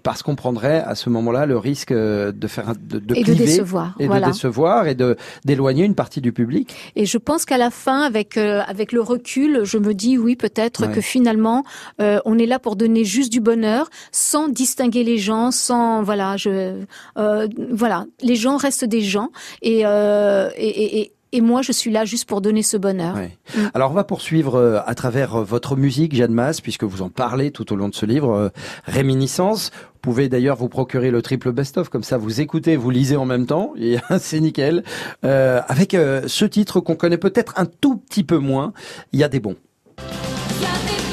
parce 0.03 0.23
qu'on 0.23 0.37
prendrait 0.37 0.81
à 0.81 0.95
ce 0.95 1.11
moment-là 1.11 1.45
le 1.45 1.59
risque 1.59 1.93
de 1.93 2.47
faire 2.47 2.73
de, 2.81 2.99
de 2.99 3.15
et 3.15 3.23
de 3.25 3.35
décevoir. 3.35 3.95
et 3.99 4.07
voilà. 4.07 4.29
de 4.29 4.33
décevoir 4.33 4.87
et 4.87 4.95
de 4.95 5.17
d'éloigner 5.45 5.85
une 5.85 5.95
partie 5.95 6.21
du 6.21 6.33
public. 6.33 6.75
Et 6.97 7.05
je 7.07 7.19
pense 7.19 7.45
qu'à 7.45 7.59
la 7.59 7.71
fin, 7.71 8.01
avec 8.03 8.37
avec 8.39 8.93
le 8.93 9.03
recul, 9.03 9.61
je 9.65 9.77
me 9.79 9.93
dis 9.93 10.17
oui, 10.17 10.37
peut-être 10.37 10.87
Ouais. 10.87 10.93
que 10.95 11.01
finalement, 11.01 11.65
on 11.99 12.39
est 12.39 12.47
là 12.47 12.59
pour 12.59 12.77
donner 12.77 13.05
juste 13.05 13.33
du 13.33 13.41
bonheur, 13.41 13.89
sans 14.13 14.49
distinguer 14.49 15.05
les 15.05 15.19
gens, 15.19 15.51
sans 15.51 16.06
voilà, 16.07 16.39
je 16.39 16.85
euh, 17.19 17.49
voilà, 17.71 18.07
les 18.23 18.37
gens 18.37 18.57
restent 18.57 18.87
des 18.87 19.03
gens 19.03 19.29
et 19.61 19.83
euh, 19.85 20.49
et, 20.57 20.69
et, 20.69 21.01
et 21.01 21.13
et 21.33 21.41
moi, 21.43 21.61
je 21.61 21.73
suis 21.73 21.91
là 21.91 22.05
juste 22.05 22.27
pour 22.27 22.41
donner 22.41 22.63
ce 22.63 22.77
bonheur. 22.79 23.15
Ouais. 23.15 23.37
Mm. 23.55 23.67
Alors 23.75 23.91
on 23.91 23.95
va 23.95 24.05
poursuivre 24.05 24.55
euh, 24.55 24.79
à 24.87 24.95
travers 24.95 25.43
votre 25.43 25.77
musique, 25.77 26.15
Jeanne 26.15 26.33
Masse, 26.33 26.63
puisque 26.63 26.85
vous 26.85 27.03
en 27.03 27.11
parlez 27.11 27.51
tout 27.51 27.73
au 27.73 27.77
long 27.77 27.89
de 27.89 27.95
ce 27.95 28.07
livre, 28.07 28.53
Réminiscence. 28.85 29.71
Vous 30.07 30.13
pouvez 30.13 30.29
d'ailleurs 30.29 30.57
vous 30.57 30.69
procurer 30.69 31.11
le 31.11 31.21
triple 31.21 31.51
best-of, 31.51 31.89
comme 31.89 32.05
ça 32.05 32.17
vous 32.17 32.41
écoutez, 32.41 32.77
vous 32.77 32.91
lisez 32.91 33.17
en 33.17 33.25
même 33.25 33.45
temps, 33.45 33.73
et 33.77 33.97
c'est 34.21 34.39
nickel. 34.39 34.85
Euh, 35.25 35.61
avec 35.67 35.95
euh, 35.95 36.23
ce 36.29 36.45
titre 36.45 36.79
qu'on 36.79 36.95
connaît 36.95 37.19
peut-être 37.19 37.55
un 37.57 37.67
tout 37.67 37.97
petit 37.97 38.23
peu 38.23 38.39
moins, 38.39 38.73
il 39.13 39.19
y 39.19 39.25
a 39.25 39.29
des 39.29 39.41
bons. 39.41 39.57
Y 39.99 40.65
a 40.65 40.69
des 40.87 41.06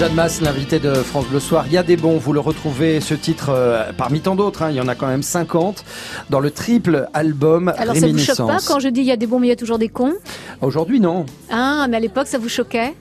Jeanne 0.00 0.14
Masse, 0.14 0.40
l'invité 0.40 0.78
de 0.78 0.94
France 0.94 1.26
Bleu 1.26 1.40
Soir. 1.40 1.66
Il 1.66 1.74
y 1.74 1.76
a 1.76 1.82
des 1.82 1.98
bons, 1.98 2.16
vous 2.16 2.32
le 2.32 2.40
retrouvez, 2.40 3.02
ce 3.02 3.12
titre, 3.12 3.50
euh, 3.50 3.92
parmi 3.92 4.22
tant 4.22 4.34
d'autres, 4.34 4.62
hein, 4.62 4.70
il 4.70 4.76
y 4.76 4.80
en 4.80 4.88
a 4.88 4.94
quand 4.94 5.06
même 5.06 5.22
50, 5.22 5.84
dans 6.30 6.40
le 6.40 6.50
triple 6.50 7.06
album 7.12 7.70
Alors 7.76 7.94
ça 7.94 8.08
vous 8.08 8.16
choque 8.16 8.38
pas 8.38 8.60
quand 8.66 8.80
je 8.80 8.88
dis 8.88 9.02
il 9.02 9.06
y 9.06 9.12
a 9.12 9.18
des 9.18 9.26
bons 9.26 9.38
mais 9.38 9.48
il 9.48 9.50
y 9.50 9.52
a 9.52 9.56
toujours 9.56 9.76
des 9.76 9.90
cons? 9.90 10.14
Aujourd'hui, 10.62 11.00
non. 11.00 11.26
Ah, 11.50 11.86
mais 11.90 11.98
à 11.98 12.00
l'époque 12.00 12.28
ça 12.28 12.38
vous 12.38 12.48
choquait? 12.48 12.94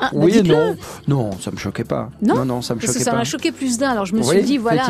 Ah, 0.00 0.10
bah 0.12 0.18
oui 0.24 0.38
et 0.38 0.42
non. 0.42 0.76
Non, 1.08 1.30
ça 1.40 1.50
me 1.50 1.56
choquait 1.56 1.84
pas. 1.84 2.10
Non 2.22 2.34
non, 2.36 2.44
non, 2.44 2.62
ça 2.62 2.74
me 2.74 2.80
Parce 2.80 2.92
que 2.92 2.98
choquait 2.98 3.04
ça 3.04 3.10
pas. 3.12 3.16
m'a 3.18 3.24
choqué 3.24 3.52
plus 3.52 3.78
d'un. 3.78 3.90
Alors 3.90 4.06
je 4.06 4.14
me 4.14 4.20
Oui, 4.20 4.26
suis 4.26 4.42
dit 4.42 4.58
voilà. 4.58 4.86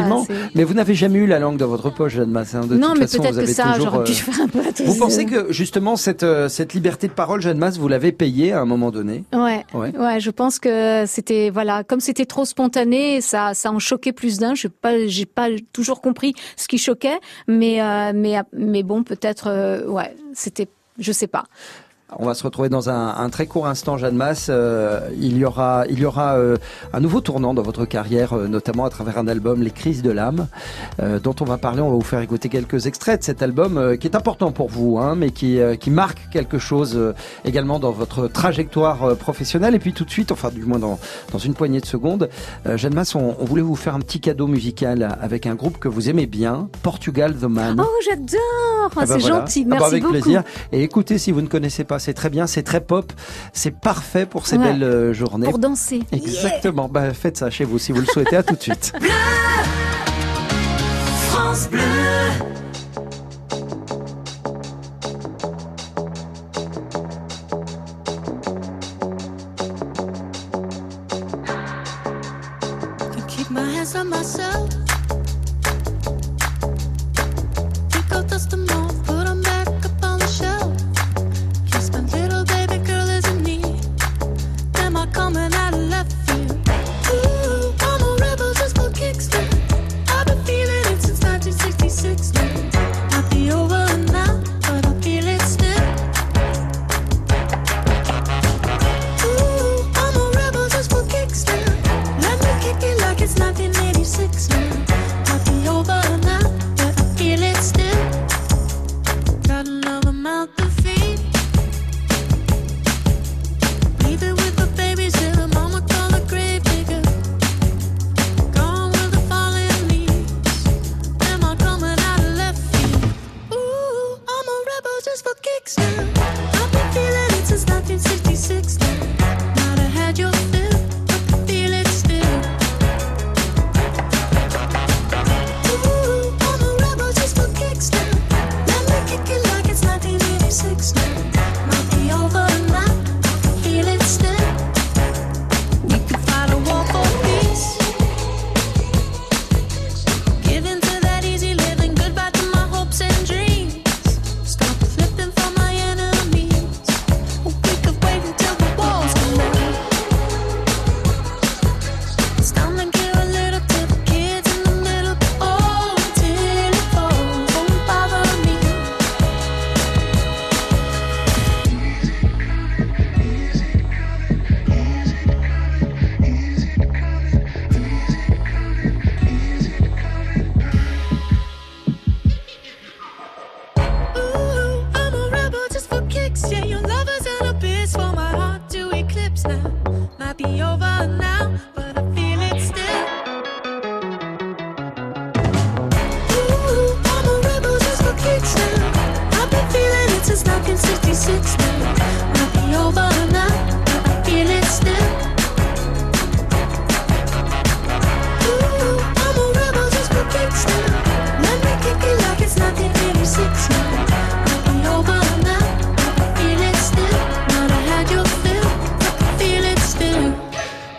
Mais 0.55 0.65
vous 0.65 0.75
n'avez 0.75 0.95
jamais 0.95 1.19
eu 1.19 1.27
la 1.27 1.39
langue 1.39 1.57
dans 1.57 1.67
votre 1.69 1.91
poche, 1.91 2.13
Jeanne 2.15 2.31
Masse. 2.31 2.55
hein. 2.55 2.67
De 2.67 2.77
Non, 2.77 2.91
toute 2.95 2.99
mais 3.01 3.07
peut-être 3.07 3.41
que 3.41 3.47
ça, 3.47 3.73
toujours. 3.75 3.93
j'aurais 3.93 4.05
pu 4.05 4.13
euh, 4.13 4.15
faire 4.15 4.41
un 4.43 4.49
peu. 4.49 4.61
Vous 4.85 4.95
pensez 4.97 5.25
que 5.27 5.53
justement 5.53 5.97
cette 5.97 6.23
euh, 6.23 6.49
cette 6.49 6.75
liberté 6.75 7.09
de 7.09 7.13
parole, 7.13 7.41
Jeanne 7.41 7.59
Masse, 7.59 7.79
vous 7.79 7.89
l'avez 7.89 8.13
payée 8.13 8.53
à 8.53 8.61
un 8.61 8.65
moment 8.67 8.91
donné? 8.91 9.25
Ouais, 9.33 9.65
Ouais. 9.75 9.97
ouais, 9.97 10.21
je 10.21 10.31
pense 10.31 10.59
que 10.59 11.05
c'était 11.07 11.51
voilà, 11.51 11.83
comme 11.85 12.01
c'était 12.01 12.27
trop 12.27 12.45
spontané, 12.45 13.21
ça, 13.21 13.55
ça 13.55 13.71
en 13.73 13.79
choquait 13.79 14.13
plus 14.13 14.39
d'un. 14.39 14.55
Je 14.55 14.69
pas, 14.69 15.07
j'ai 15.07 15.27
pas 15.27 15.49
toujours 15.73 16.01
compris 16.01 16.35
ce 16.57 16.69
qui 16.69 16.79
choquait, 16.79 17.19
mais 17.49 17.81
euh, 17.83 18.13
mais 18.15 18.37
mais 18.53 18.83
bon, 18.83 19.03
peut-être, 19.03 19.49
euh, 19.49 19.87
ouais, 19.87 20.15
c'était, 20.35 20.69
je 20.99 21.13
sais 21.13 21.27
pas. 21.27 21.45
On 22.19 22.27
va 22.27 22.35
se 22.35 22.43
retrouver 22.43 22.69
dans 22.69 22.91
un, 22.91 23.15
un 23.17 23.31
très 23.31 23.47
court 23.47 23.67
instant, 23.69 23.97
Jeanne 23.97 24.17
Masse. 24.17 24.49
Euh, 24.51 25.01
il 25.21 25.37
y 25.39 25.45
aura, 25.45 25.85
il 25.89 25.99
y 26.01 26.05
aura 26.05 26.37
euh, 26.37 26.57
un 26.93 27.01
nouveau 27.01 27.21
tournant 27.21 27.55
dans 27.55 27.63
votre 27.63 27.85
carrière, 27.85 28.33
euh, 28.33 28.49
notamment 28.49 28.85
à 28.85 28.91
travers 28.91 29.17
un 29.17 29.29
album, 29.29 29.63
Les 29.63 29.71
Crises 29.71 30.03
de 30.03 30.11
l'âme, 30.11 30.49
euh, 31.01 31.21
dont 31.21 31.37
on 31.41 31.45
va 31.45 31.57
parler. 31.57 31.81
On 31.83 31.89
va 31.91 31.95
vous 31.95 32.01
faire 32.03 32.21
écouter 32.21 32.49
quelques 32.49 32.87
extraits 32.87 33.21
de 33.21 33.25
cet 33.25 33.43
album 33.43 33.79
euh, 33.79 33.97
qui 33.97 34.09
est 34.09 34.17
important 34.17 34.51
pour 34.51 34.69
vous, 34.69 34.99
hein, 34.99 35.15
mais 35.15 35.31
qui, 35.31 35.61
euh, 35.61 35.77
qui 35.77 35.91
marque 35.91 36.29
quelque 36.33 36.59
chose 36.59 36.95
euh, 36.97 37.13
également 37.45 37.79
dans 37.79 37.93
votre 37.93 38.27
trajectoire 38.27 39.05
euh, 39.05 39.15
professionnelle. 39.15 39.77
Et 39.77 39.79
puis 39.79 39.93
tout 39.93 40.05
de 40.05 40.11
suite, 40.11 40.33
enfin 40.33 40.51
du 40.51 40.65
moins 40.65 40.81
dans, 40.81 40.99
dans 41.33 41.39
une 41.39 41.55
poignée 41.55 41.81
de 41.81 41.87
secondes, 41.87 42.29
euh, 42.67 42.77
Jeanne 42.77 42.95
Masse, 42.95 43.15
on, 43.15 43.37
on 43.39 43.45
voulait 43.45 43.63
vous 43.63 43.77
faire 43.77 43.95
un 43.95 44.01
petit 44.01 44.21
cadeau 44.21 44.49
musical 44.49 45.17
avec 45.23 45.47
un 45.47 45.55
groupe 45.55 45.79
que 45.79 45.87
vous 45.89 46.11
aimez 46.11 46.27
bien, 46.27 46.69
Portugal 46.83 47.35
The 47.37 47.45
Man. 47.45 47.81
Oh, 47.81 47.87
j'adore 48.05 48.41
Ah 48.83 48.89
bah 48.97 49.03
C'est 49.07 49.19
voilà. 49.19 49.41
gentil, 49.41 49.63
Ah 49.67 49.71
bah 49.71 49.77
merci 49.79 49.87
avec 49.93 50.03
beaucoup. 50.03 50.13
plaisir. 50.15 50.43
Et 50.73 50.83
écoutez, 50.83 51.17
si 51.19 51.31
vous 51.31 51.41
ne 51.41 51.47
connaissez 51.47 51.85
pas, 51.85 52.00
c'est 52.01 52.15
très 52.15 52.31
bien, 52.31 52.47
c'est 52.49 52.63
très 52.65 52.81
pop, 52.81 53.13
c'est 53.53 53.71
parfait 53.79 54.27
pour 54.27 54.47
ces 54.47 54.57
Ouais. 54.57 54.65
belles 54.73 54.83
euh, 54.83 55.13
journées. 55.13 55.47
Pour 55.47 55.59
danser. 55.59 56.03
Exactement. 56.13 56.89
Bah, 56.89 57.13
faites 57.15 57.37
ça 57.37 57.51
chez 57.51 57.65
vous 57.65 57.79
si 57.79 57.93
vous 57.93 58.01
le 58.01 58.07
souhaitez. 58.07 58.37
À 58.37 58.43
tout 58.43 58.57
de 58.57 58.63
suite. 58.63 58.93
France 61.31 61.69
Bleu. 61.71 61.81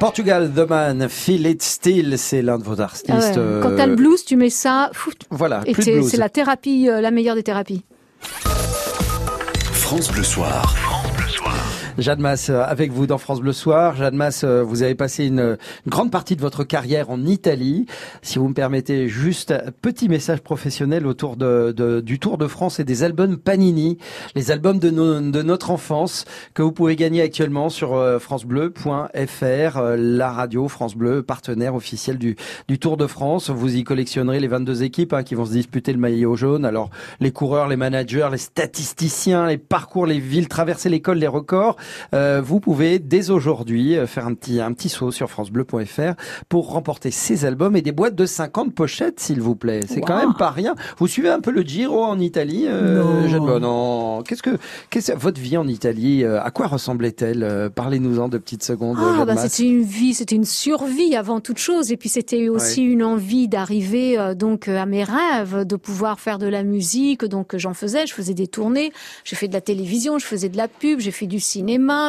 Portugal 0.01 0.51
The 0.51 0.67
Man, 0.67 1.07
Feel 1.09 1.45
It 1.45 1.61
Still, 1.61 2.17
c'est 2.17 2.41
l'un 2.41 2.57
de 2.57 2.63
vos 2.63 2.81
artistes. 2.81 3.05
Ah 3.07 3.19
ouais. 3.19 3.59
Quand 3.61 3.75
t'as 3.77 3.85
le 3.85 3.95
blues, 3.95 4.25
tu 4.25 4.35
mets 4.35 4.49
ça, 4.49 4.89
Voilà, 5.29 5.61
et 5.65 5.73
c'est 5.73 6.17
la 6.17 6.27
thérapie, 6.27 6.89
euh, 6.89 7.01
la 7.01 7.11
meilleure 7.11 7.35
des 7.35 7.43
thérapies. 7.43 7.83
France 9.91 10.09
Bleu 10.09 10.23
Soir. 10.23 10.90
Jeanne 11.97 12.21
Masse, 12.21 12.49
euh, 12.49 12.63
avec 12.63 12.91
vous 12.91 13.05
dans 13.05 13.17
France 13.17 13.41
Bleu 13.41 13.53
Soir. 13.53 13.95
Jeanne 13.95 14.15
Masse, 14.15 14.43
euh, 14.43 14.63
vous 14.63 14.83
avez 14.83 14.95
passé 14.95 15.25
une, 15.25 15.57
grande 15.87 16.11
partie 16.11 16.35
de 16.35 16.41
votre 16.41 16.63
carrière 16.63 17.09
en 17.09 17.25
Italie. 17.25 17.85
Si 18.21 18.39
vous 18.39 18.47
me 18.47 18.53
permettez, 18.53 19.09
juste 19.09 19.51
un 19.51 19.71
petit 19.81 20.07
message 20.07 20.41
professionnel 20.41 21.05
autour 21.05 21.35
du 21.35 22.19
Tour 22.19 22.37
de 22.37 22.47
France 22.47 22.79
et 22.79 22.83
des 22.83 23.03
albums 23.03 23.37
Panini, 23.37 23.97
les 24.35 24.51
albums 24.51 24.79
de, 24.79 24.89
notre 24.89 25.71
enfance 25.71 26.25
que 26.53 26.61
vous 26.61 26.71
pouvez 26.71 26.95
gagner 26.95 27.21
actuellement 27.21 27.69
sur 27.69 27.95
euh, 27.95 28.19
francebleu.fr, 28.19 29.81
la 29.97 30.31
radio 30.31 30.67
France 30.67 30.95
Bleu, 30.95 31.23
partenaire 31.23 31.75
officiel 31.75 32.17
du, 32.17 32.35
Tour 32.79 32.97
de 32.97 33.07
France. 33.07 33.49
Vous 33.49 33.75
y 33.75 33.83
collectionnerez 33.83 34.39
les 34.39 34.47
22 34.47 34.83
équipes 34.83 35.13
hein, 35.13 35.23
qui 35.23 35.35
vont 35.35 35.45
se 35.45 35.51
disputer 35.51 35.91
le 35.91 35.99
maillot 35.99 36.35
jaune. 36.35 36.65
Alors, 36.65 36.89
les 37.19 37.31
coureurs, 37.31 37.67
les 37.67 37.75
managers, 37.75 38.29
les 38.31 38.37
statisticiens, 38.37 39.47
les 39.47 39.57
parcours, 39.57 40.05
les 40.05 40.19
villes, 40.19 40.47
traverser 40.47 40.89
l'école, 40.89 41.17
les 41.17 41.27
records. 41.27 41.75
Euh, 42.13 42.41
vous 42.43 42.59
pouvez 42.59 42.99
dès 42.99 43.29
aujourd'hui 43.29 43.97
euh, 43.97 44.07
faire 44.07 44.27
un 44.27 44.33
petit 44.33 44.59
un 44.61 44.73
petit 44.73 44.89
saut 44.89 45.11
sur 45.11 45.29
francebleu.fr 45.29 46.13
pour 46.49 46.71
remporter 46.71 47.11
ces 47.11 47.45
albums 47.45 47.75
et 47.75 47.81
des 47.81 47.91
boîtes 47.91 48.15
de 48.15 48.25
50 48.25 48.73
pochettes, 48.73 49.19
s'il 49.19 49.41
vous 49.41 49.55
plaît. 49.55 49.81
C'est 49.87 50.01
quand 50.01 50.17
même 50.17 50.33
pas 50.33 50.51
rien. 50.51 50.75
Vous 50.97 51.07
suivez 51.07 51.29
un 51.29 51.39
peu 51.39 51.51
le 51.51 51.61
Giro 51.61 52.03
en 52.03 52.19
Italie, 52.19 52.65
euh, 52.67 53.59
Non. 53.59 54.23
Qu'est-ce 54.23 54.43
que 54.43 54.57
qu'est-ce 54.89 55.13
votre 55.13 55.39
vie 55.39 55.57
en 55.57 55.67
Italie 55.67 56.23
euh, 56.23 56.41
À 56.41 56.51
quoi 56.51 56.67
ressemblait-elle? 56.67 57.69
Parlez-nous-en 57.73 58.29
de 58.29 58.37
petites 58.37 58.63
secondes. 58.63 58.97
Ah, 58.99 59.25
bah, 59.25 59.35
c'était 59.37 59.67
une 59.67 59.83
vie, 59.83 60.13
c'était 60.13 60.35
une 60.35 60.45
survie 60.45 61.15
avant 61.15 61.39
toute 61.39 61.57
chose. 61.57 61.91
Et 61.91 61.97
puis 61.97 62.09
c'était 62.09 62.49
aussi 62.49 62.83
une 62.83 63.03
envie 63.03 63.47
d'arriver 63.47 64.17
euh, 64.17 64.33
donc 64.35 64.67
à 64.67 64.85
mes 64.85 65.03
rêves, 65.03 65.65
de 65.65 65.75
pouvoir 65.75 66.19
faire 66.19 66.37
de 66.37 66.47
la 66.47 66.63
musique. 66.63 67.25
Donc 67.25 67.55
j'en 67.57 67.73
faisais, 67.73 68.05
je 68.07 68.13
faisais 68.13 68.33
des 68.33 68.47
tournées, 68.47 68.91
j'ai 69.23 69.35
fait 69.35 69.47
de 69.47 69.53
la 69.53 69.61
télévision, 69.61 70.19
je 70.19 70.25
faisais 70.25 70.49
de 70.49 70.57
la 70.57 70.67
pub, 70.67 70.99
j'ai 70.99 71.11
fait 71.11 71.27
du 71.27 71.39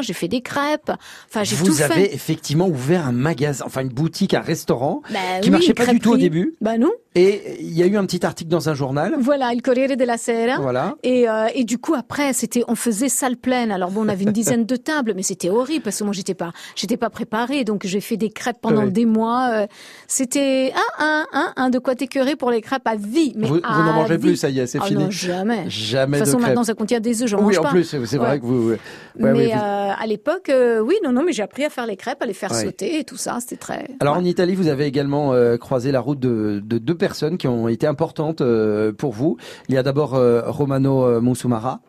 j'ai 0.03 0.13
fait 0.13 0.29
des 0.29 0.41
crêpes. 0.41 0.93
Enfin, 1.29 1.45
j'ai 1.45 1.57
tout 1.57 1.65
Vous 1.65 1.83
avez 1.83 2.15
effectivement 2.15 2.69
ouvert 2.69 3.07
un 3.07 3.13
magasin, 3.13 3.65
enfin 3.67 3.83
une 3.83 3.89
boutique, 3.89 4.35
un 4.35 4.41
restaurant 4.41 5.03
Bah 5.11 5.19
qui 5.41 5.49
oui, 5.49 5.53
marchait 5.53 5.75
pas 5.75 5.87
du 5.87 6.01
tout 6.01 6.13
au 6.13 6.17
début. 6.17 6.55
Bah 6.61 6.79
non. 6.79 6.91
Et 7.15 7.59
il 7.61 7.73
y 7.77 7.83
a 7.83 7.87
eu 7.87 7.97
un 7.99 8.07
petit 8.07 8.25
article 8.25 8.49
dans 8.51 8.69
un 8.71 8.75
journal. 8.75 9.15
Voilà, 9.19 9.53
il 9.53 9.61
Corriere 9.61 9.97
della 9.97 10.17
Sera. 10.17 10.59
Voilà. 10.61 10.97
Et, 11.03 11.29
euh, 11.29 11.47
et 11.55 11.65
du 11.65 11.77
coup 11.79 11.95
après 11.95 12.33
c'était 12.33 12.65
on 12.69 12.75
faisait 12.75 13.09
salle 13.11 13.37
pleine 13.37 13.71
alors 13.71 13.91
bon 13.91 14.07
on 14.07 14.09
avait 14.09 14.25
une 14.25 14.33
dizaine 14.33 14.65
de 14.65 14.77
tables 14.77 15.13
mais 15.15 15.23
c'était 15.23 15.51
horrible 15.51 15.83
parce 15.85 15.99
que 15.99 16.05
moi 16.05 16.13
j'étais 16.15 16.35
pas 16.35 16.53
j'étais 16.75 16.97
pas 16.97 17.11
préparée 17.11 17.65
donc 17.65 17.85
j'ai 17.87 18.01
fait 18.01 18.17
des 18.17 18.31
crêpes 18.31 18.57
pendant 18.63 18.85
Oui. 18.85 18.93
des 18.93 19.05
mois 19.07 19.51
euh, 19.53 19.67
c'était 20.09 20.73
un 21.01 21.05
un 21.05 21.27
un 21.33 21.53
un 21.57 21.71
de 21.71 21.79
quoi 21.79 21.95
t'écœurer 21.95 22.37
pour 22.37 22.51
les 22.51 22.61
crêpes 22.61 22.87
à 22.87 22.97
vie 22.97 23.35
mais 23.37 23.47
Vous, 23.47 23.55
vous 23.57 23.61
n'en 23.61 23.93
mangez 23.93 24.17
vie. 24.17 24.23
plus, 24.29 24.37
ça 24.37 24.49
y 24.49 24.59
est, 24.61 24.67
c'est 24.67 24.79
Ah 24.81 24.87
fini. 24.87 25.05
non 25.05 25.11
jamais 25.11 25.69
Jamais 25.69 26.19
de 26.19 26.23
toute 26.25 26.27
façon 26.33 26.39
de 26.39 26.43
maintenant 26.47 26.65
ça 26.65 26.75
contient 26.75 27.01
des 27.01 27.23
œufs 27.23 27.29
j'en 27.29 27.39
oui, 27.39 27.45
mange 27.47 27.59
en 27.59 27.63
pas 27.63 27.71
plus, 27.71 27.85
c'est 27.85 28.17
vrai 28.17 28.41
que 28.41 28.45
vous. 28.47 28.71
ouais, 28.71 28.79
mais 29.17 29.33
oui, 29.33 29.47
vous- 29.47 29.53
euh, 29.53 29.91
à 29.99 30.07
l'époque 30.07 30.51
oui 30.83 30.95
non 31.05 31.13
non 31.13 31.23
mais 31.25 31.33
j'ai 31.33 31.43
appris 31.43 31.65
à 31.65 31.71
faire 31.71 31.87
les 31.87 31.97
crêpes 31.97 32.23
à 32.23 32.27
les 32.27 32.33
faire 32.35 32.51
Ouais. 32.53 32.65
sauter 32.65 32.99
et 32.99 33.05
tout 33.05 33.17
ça 33.17 33.39
c'était 33.41 33.57
très 33.57 33.87
Alors 34.01 34.17
en 34.17 34.25
Italie, 34.25 34.55
vous 34.55 34.69
avez 34.69 34.87
également 34.87 35.33
croisé 35.59 35.93
la 35.93 36.01
route 36.01 36.19
de, 36.21 36.61
de 36.65 36.79
deux 36.79 36.95
personnes 37.03 37.37
qui 37.37 37.49
ont 37.49 37.67
été 37.67 37.89
importantes 37.89 38.43
euh, 38.43 38.93
pour 38.93 39.13
vous. 39.13 39.37
Il 39.69 39.75
y 39.75 39.79
a 39.79 39.83
d'abord 39.83 40.15
euh, 40.15 40.43
Romano 40.47 41.05
euh, 41.05 41.21
Musumara 41.21 41.81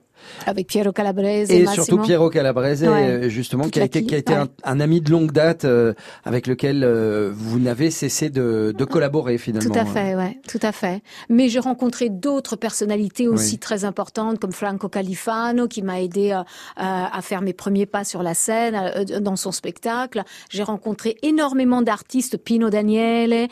avec 0.46 0.67
Piero 0.67 0.91
Calabrese 0.91 1.50
et 1.52 1.65
surtout 1.67 2.00
Piero 2.00 2.30
Calabrese, 2.30 2.84
Ouais. 2.84 2.89
euh, 3.26 3.30
justement, 3.30 3.69
qui 3.69 3.80
a, 3.80 3.86
été, 3.86 4.02
qui- 4.02 4.08
qui 4.08 4.15
a 4.15 4.17
été 4.17 4.34
ouais. 4.34 4.39
un, 4.39 4.48
un 4.63 4.80
ami 4.80 5.02
de 5.02 5.10
longue 5.12 5.32
date 5.32 5.65
euh, 5.65 5.93
avec 6.26 6.48
lequel 6.48 6.84
euh, 6.84 7.32
vous 7.34 7.60
n'avez 7.60 7.91
cessé 7.91 8.30
de, 8.30 8.74
de 8.78 8.86
collaborer 8.86 9.38
finalement. 9.38 9.69
Tout 9.74 9.80
à 9.80 9.86
fait, 9.86 10.15
ouais, 10.15 10.39
tout 10.48 10.60
à 10.62 10.72
fait. 10.72 11.02
Mais 11.30 11.50
j'ai 11.50 11.60
rencontré 11.60 12.10
d'autres 12.10 12.56
personnalités 12.56 13.28
aussi 13.28 13.54
Oui. 13.54 13.60
très 13.60 13.86
importantes, 13.86 14.39
comme 14.39 14.52
Franco 14.52 14.89
Califano, 14.89 15.67
qui 15.67 15.82
m'a 15.82 16.02
aidé 16.02 16.32
euh, 16.32 16.41
à 16.78 17.19
faire 17.22 17.41
mes 17.41 17.54
premiers 17.54 17.86
pas 17.86 18.04
sur 18.04 18.24
la 18.24 18.34
scène, 18.34 18.80
dans 19.22 19.36
son 19.36 19.52
spectacle. 19.52 20.24
J'ai 20.50 20.63
rencontré 20.63 21.17
énormément 21.22 21.82
d'artistes, 21.82 22.38
Pino 22.38 22.69
Daniele. 22.69 23.48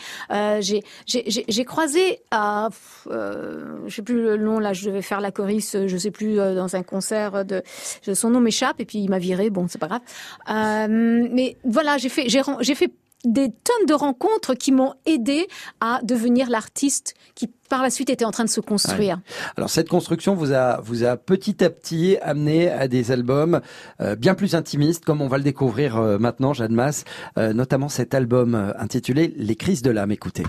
J'ai, 0.60 1.66
croisé, 1.66 2.20
je 2.32 3.94
sais 3.94 4.02
plus 4.02 4.22
le 4.22 4.38
nom 4.38 4.60
là, 4.60 4.74
je 4.74 4.86
devais 4.88 5.02
faire 5.02 5.22
la 5.22 5.32
choriste, 5.32 5.88
je 5.88 5.98
sais 5.98 6.12
plus 6.12 6.40
euh, 6.40 6.62
un 6.76 6.84
concert 6.84 7.46
de, 7.46 7.64
son 8.14 8.30
nom 8.30 8.40
m'échappe 8.40 8.80
et 8.80 8.86
puis 8.86 9.00
il 9.00 9.10
m'a 9.10 9.20
viré. 9.20 9.50
Bon, 9.50 9.68
c'est 9.68 9.80
pas 9.80 9.88
grave. 9.88 10.02
Euh, 10.50 11.28
mais 11.32 11.58
voilà, 11.64 11.98
j'ai 11.98 12.10
fait, 12.10 12.92
des 13.24 13.50
tonnes 13.52 13.86
de 13.88 13.94
rencontres 13.94 14.56
qui 14.56 14.72
m'ont 14.72 14.96
aidé 15.06 15.48
à 15.80 16.00
devenir 16.02 16.50
l'artiste 16.50 17.14
qui 17.36 17.48
par 17.70 17.84
la 17.84 17.92
suite 17.92 18.10
était 18.10 18.26
en 18.26 18.32
train 18.32 18.46
de 18.46 18.50
se 18.50 18.62
construire. 18.62 19.20
Alors 19.56 19.70
cette 19.70 19.88
construction 19.88 20.34
vous 20.34 20.54
a 20.54 20.82
vous 20.82 21.04
a 21.04 21.18
petit 21.18 21.64
à 21.64 21.70
petit 21.70 22.18
amené 22.22 22.70
à 22.70 22.88
des 22.88 23.12
albums 23.12 23.62
euh, 24.02 24.16
bien 24.16 24.34
plus 24.34 24.56
intimistes, 24.56 25.06
comme 25.06 25.22
on 25.22 25.28
va 25.28 25.38
le 25.38 25.44
découvrir 25.44 25.98
euh, 25.98 26.18
maintenant, 26.18 26.54
Jeanne 26.54 26.74
Masse, 26.74 27.06
notamment 27.38 27.90
cet 27.90 28.16
album 28.16 28.74
intitulé 28.78 29.34
Les 29.38 29.56
crises 29.56 29.84
de 29.84 29.92
l'âme. 29.92 30.12
Écoutez. 30.12 30.44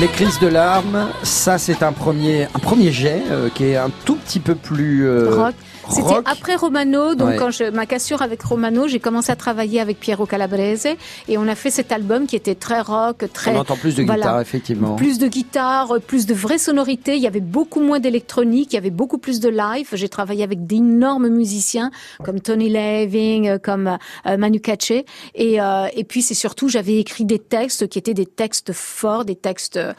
Les 0.00 0.08
crises 0.08 0.38
de 0.40 0.46
larmes, 0.46 1.08
ça 1.22 1.58
c'est 1.58 1.82
un 1.82 1.92
premier 1.92 2.44
un 2.54 2.58
premier 2.58 2.90
jet 2.90 3.20
euh, 3.30 3.50
qui 3.54 3.64
est 3.66 3.76
un 3.76 3.90
tout 4.06 4.14
petit 4.14 4.40
peu 4.40 4.54
plus 4.54 5.06
euh, 5.06 5.28
Rock. 5.30 5.54
C'était 5.90 6.14
après 6.24 6.56
Romano, 6.56 7.14
donc 7.14 7.30
Ouais. 7.30 7.36
quand 7.36 7.50
je, 7.50 7.70
ma 7.70 7.86
cassure 7.86 8.22
avec 8.22 8.42
Romano, 8.42 8.86
j'ai 8.88 9.00
commencé 9.00 9.30
à 9.32 9.36
travailler 9.36 9.80
avec 9.80 9.98
Piero 10.00 10.26
Calabrese 10.26 10.86
et 11.28 11.38
on 11.38 11.46
a 11.48 11.54
fait 11.54 11.70
cet 11.70 11.92
album 11.92 12.26
qui 12.26 12.36
était 12.36 12.54
très 12.54 12.80
rock, 12.80 13.24
très 13.32 13.54
On 13.54 13.60
entend 13.60 13.76
plus 13.76 13.94
de 13.96 14.02
voilà. 14.04 14.20
guitare 14.26 14.40
effectivement. 14.40 14.96
Plus 14.96 15.18
de 15.18 15.26
guitare, 15.28 15.94
plus 16.06 16.26
de 16.26 16.34
vraies 16.34 16.58
sonorités. 16.58 17.16
Il 17.16 17.22
y 17.22 17.26
avait 17.26 17.40
beaucoup 17.40 17.80
moins 17.80 18.00
d'électronique, 18.00 18.72
il 18.72 18.76
y 18.76 18.78
avait 18.78 18.90
beaucoup 18.90 19.18
plus 19.18 19.40
de 19.40 19.48
live. 19.48 19.88
J'ai 19.92 20.08
travaillé 20.08 20.42
avec 20.44 20.66
d'énormes 20.66 21.28
musiciens 21.28 21.90
comme 22.24 22.40
Tony 22.40 22.68
Leving, 22.70 23.48
euh, 23.48 23.58
comme 23.58 23.98
euh, 24.26 24.36
Manu 24.36 24.60
Katché. 24.60 25.04
Et, 25.34 25.60
euh, 25.60 25.86
et 25.94 26.04
puis 26.04 26.22
c'est 26.22 26.34
surtout, 26.34 26.68
j'avais 26.68 26.98
écrit 26.98 27.24
des 27.24 27.38
textes 27.38 27.88
qui 27.88 27.98
étaient 27.98 28.14
des 28.14 28.26
textes 28.26 28.72
forts, 28.72 29.24
des 29.24 29.36
textes 29.36 29.76
euh, 29.76 29.92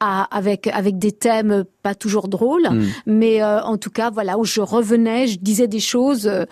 à- 0.00 0.24
avec 0.36 0.66
avec 0.68 0.98
des 0.98 1.12
thèmes 1.12 1.64
pas 1.82 1.94
toujours 1.94 2.28
drôles, 2.28 2.68
Mm. 2.70 2.84
mais 3.06 3.42
euh, 3.42 3.60
en 3.62 3.76
tout 3.78 3.90
cas 3.90 4.10
voilà 4.10 4.38
où 4.38 4.44
je 4.44 4.60
revenais, 4.60 5.26
je 5.26 5.38
disais 5.38 5.68
des 5.68 5.80
choses. 5.80 6.26
euh, 6.26 6.44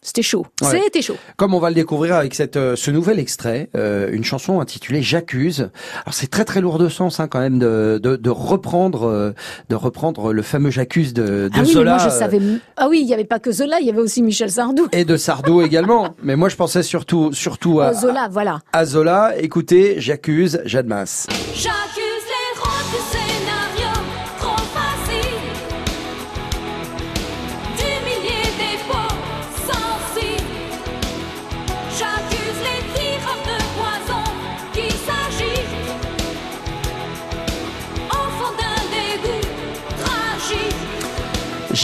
c'était 0.00 0.22
chaud, 0.22 0.46
Ouais. 0.62 0.80
c'était 0.84 1.02
chaud. 1.02 1.16
Comme 1.36 1.54
on 1.54 1.58
va 1.58 1.68
le 1.70 1.74
découvrir 1.74 2.14
avec 2.14 2.32
cette, 2.32 2.56
euh, 2.56 2.76
ce 2.76 2.90
nouvel 2.92 3.18
extrait, 3.18 3.68
euh, 3.74 4.08
une 4.12 4.22
chanson 4.24 4.60
intitulée 4.60 5.02
J'accuse. 5.02 5.70
Alors 6.04 6.14
c'est 6.14 6.28
très 6.28 6.44
très 6.44 6.60
lourd 6.60 6.78
de 6.78 6.88
sens 6.88 7.18
hein, 7.18 7.26
quand 7.26 7.40
même 7.40 7.58
de, 7.58 7.98
de, 8.00 8.14
de 8.14 8.30
reprendre 8.30 9.08
euh, 9.08 9.32
de 9.68 9.74
reprendre 9.74 10.32
le 10.32 10.42
fameux 10.42 10.70
J'accuse 10.70 11.12
de, 11.12 11.48
de 11.48 11.50
ah 11.52 11.60
oui, 11.60 11.72
Zola. 11.72 11.96
mais 11.96 11.96
moi 12.04 12.08
je 12.10 12.16
savais. 12.16 12.36
m- 12.36 12.60
Ah 12.76 12.86
oui, 12.88 13.00
il 13.02 13.08
y 13.08 13.12
avait 13.12 13.24
pas 13.24 13.40
que 13.40 13.50
Zola, 13.50 13.80
il 13.80 13.86
y 13.86 13.90
avait 13.90 14.00
aussi 14.00 14.22
Michel 14.22 14.52
Sardou. 14.52 14.86
et 14.92 15.04
de 15.04 15.16
Sardou 15.16 15.60
également. 15.62 16.14
Mais 16.22 16.36
moi 16.36 16.48
je 16.48 16.56
pensais 16.56 16.84
surtout 16.84 17.32
surtout 17.32 17.80
à, 17.80 17.92
Zola, 17.92 18.28
voilà. 18.30 18.60
à 18.72 18.84
Zola. 18.84 19.34
Écoutez, 19.36 19.96
J'accuse, 20.00 20.60
Masse. 20.86 21.26
J'accuse 21.54 22.04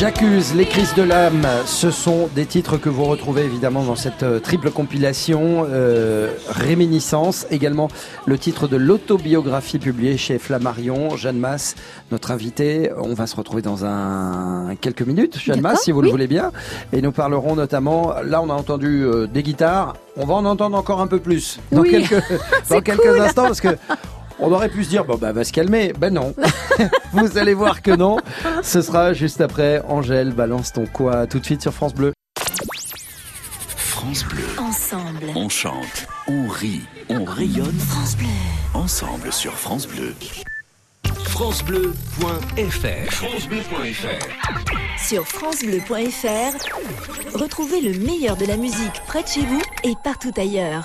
J'accuse 0.05 0.55
les 0.55 0.67
crises 0.67 0.93
de 0.93 1.03
l'âme. 1.03 1.47
Ce 1.65 1.91
sont 1.91 2.29
des 2.35 2.45
titres 2.45 2.77
que 2.77 2.91
vous 2.91 3.05
retrouvez 3.07 3.43
évidemment 3.43 3.83
dans 3.85 3.95
cette 3.95 4.23
euh, 4.23 4.39
triple 4.39 4.71
compilation 4.71 5.67
euh, 5.67 6.29
Réminiscence. 6.51 7.47
Également 7.51 7.89
le 8.27 8.37
titre 8.37 8.69
de 8.69 8.77
l'autobiographie 8.77 9.79
publiée 9.79 10.19
chez 10.19 10.39
Flammarion. 10.39 11.17
Jeanne 11.17 11.39
Masse, 11.39 11.75
notre 12.13 12.33
invitée. 12.33 12.91
On 12.99 13.15
va 13.15 13.27
se 13.27 13.35
retrouver 13.35 13.63
dans 13.63 13.87
un 13.87 14.77
quelques 14.79 15.01
minutes, 15.01 15.39
Jeanne 15.39 15.63
Masse, 15.63 15.85
si 15.85 15.91
vous 15.91 16.03
le 16.03 16.11
voulez 16.11 16.27
bien. 16.27 16.53
Et 16.93 17.01
nous 17.01 17.11
parlerons 17.11 17.55
notamment. 17.55 18.13
Là, 18.23 18.43
on 18.43 18.51
a 18.51 18.55
entendu 18.55 19.07
euh, 19.07 19.27
des 19.27 19.43
guitares. 19.43 19.95
On 20.19 20.27
va 20.27 20.35
en 20.35 20.45
entendre 20.45 20.77
encore 20.77 21.01
un 21.01 21.07
peu 21.07 21.19
plus 21.19 21.59
dans 21.73 21.81
Oui. 21.81 21.93
quelques 21.93 22.23
dans 22.69 22.83
quelques 22.83 23.21
instants 23.21 23.45
parce 23.45 23.63
que. 23.63 23.69
On 24.39 24.53
aurait 24.53 24.69
pu 24.69 24.85
se 24.85 24.89
dire, 24.89 25.05
bon, 25.05 25.17
bah, 25.17 25.33
va 25.33 25.45
se 25.45 25.53
calmer. 25.53 25.93
Ben 25.99 26.13
non. 26.13 26.35
Vous 27.13 27.39
allez 27.39 27.55
voir 27.55 27.83
que 27.83 27.91
non. 27.93 28.19
Ce 28.63 28.83
sera 28.83 29.13
juste 29.13 29.41
après. 29.41 29.81
Angèle, 29.89 30.33
balance 30.33 30.73
ton 30.73 30.87
quoi 30.87 31.27
tout 31.27 31.39
de 31.39 31.45
suite 31.45 31.63
sur 31.63 31.73
France 31.73 31.95
Bleu. 31.95 32.13
France 33.77 34.25
Bleu. 34.25 34.45
Ensemble. 34.59 35.27
On 35.35 35.49
chante, 35.49 36.07
on 36.29 36.47
rit, 36.49 36.83
on 37.09 37.25
rayonne 37.25 37.79
France 37.79 38.17
Bleu. 38.17 38.27
ensemble 38.75 39.33
sur 39.33 39.53
France 39.55 39.87
Bleu. 39.87 40.15
FranceBleu.fr 41.25 43.13
FranceBleu.fr 43.13 44.27
Sur 44.99 45.27
FranceBleu.fr, 45.27 47.39
retrouvez 47.39 47.81
le 47.81 47.99
meilleur 47.99 48.37
de 48.37 48.47
la 48.47 48.57
musique 48.57 49.01
près 49.07 49.23
de 49.23 49.29
chez 49.29 49.45
vous 49.47 49.63
et 49.85 49.95
partout 50.05 50.33
ailleurs. 50.37 50.85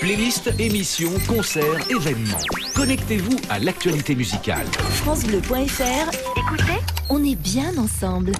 Playlist, 0.00 0.50
émissions, 0.58 1.12
concerts, 1.28 1.90
événements. 1.90 2.38
Connectez-vous 2.74 3.36
à 3.50 3.58
l'actualité 3.58 4.14
musicale. 4.14 4.66
FranceBleu.fr, 5.02 6.10
écoutez, 6.38 6.80
on 7.10 7.22
est 7.22 7.36
bien 7.36 7.76
ensemble. 7.76 8.32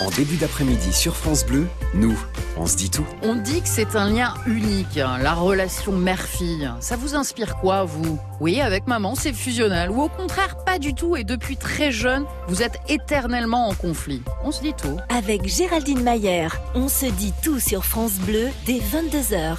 En 0.00 0.08
début 0.08 0.36
d'après-midi 0.36 0.94
sur 0.94 1.14
France 1.14 1.44
Bleu, 1.44 1.66
nous, 1.92 2.18
on 2.56 2.66
se 2.66 2.74
dit 2.74 2.88
tout. 2.88 3.04
On 3.22 3.34
dit 3.34 3.60
que 3.60 3.68
c'est 3.68 3.96
un 3.96 4.08
lien 4.08 4.32
unique, 4.46 4.96
hein, 4.96 5.18
la 5.20 5.34
relation 5.34 5.92
mère-fille. 5.92 6.70
Ça 6.80 6.96
vous 6.96 7.14
inspire 7.14 7.56
quoi, 7.56 7.84
vous? 7.84 8.18
Oui, 8.40 8.62
avec 8.62 8.86
maman, 8.86 9.14
c'est 9.14 9.34
fusionnel. 9.34 9.90
Ou 9.90 10.00
au 10.00 10.08
contraire, 10.08 10.56
pas 10.64 10.78
du 10.78 10.94
tout. 10.94 11.16
Et 11.16 11.24
depuis 11.24 11.58
très 11.58 11.92
jeune, 11.92 12.24
vous 12.48 12.62
êtes 12.62 12.78
éternellement 12.88 13.68
en 13.68 13.74
conflit. 13.74 14.22
On 14.42 14.52
se 14.52 14.62
dit 14.62 14.72
tout. 14.72 14.96
Avec 15.10 15.46
Géraldine 15.46 16.02
Mayer, 16.02 16.48
on 16.74 16.88
se 16.88 17.06
dit 17.06 17.34
tout 17.42 17.60
sur 17.60 17.84
France 17.84 18.14
Bleu 18.14 18.48
dès 18.64 18.78
22h. 18.78 19.56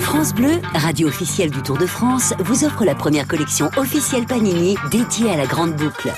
France 0.00 0.34
Bleu, 0.34 0.60
radio 0.74 1.08
officielle 1.08 1.50
du 1.50 1.62
Tour 1.62 1.78
de 1.78 1.86
France, 1.86 2.34
vous 2.40 2.64
offre 2.64 2.84
la 2.84 2.94
première 2.94 3.26
collection 3.26 3.70
officielle 3.76 4.26
Panini 4.26 4.76
dédiée 4.90 5.30
à 5.30 5.36
la 5.36 5.46
grande 5.46 5.74
boucle. 5.74 6.12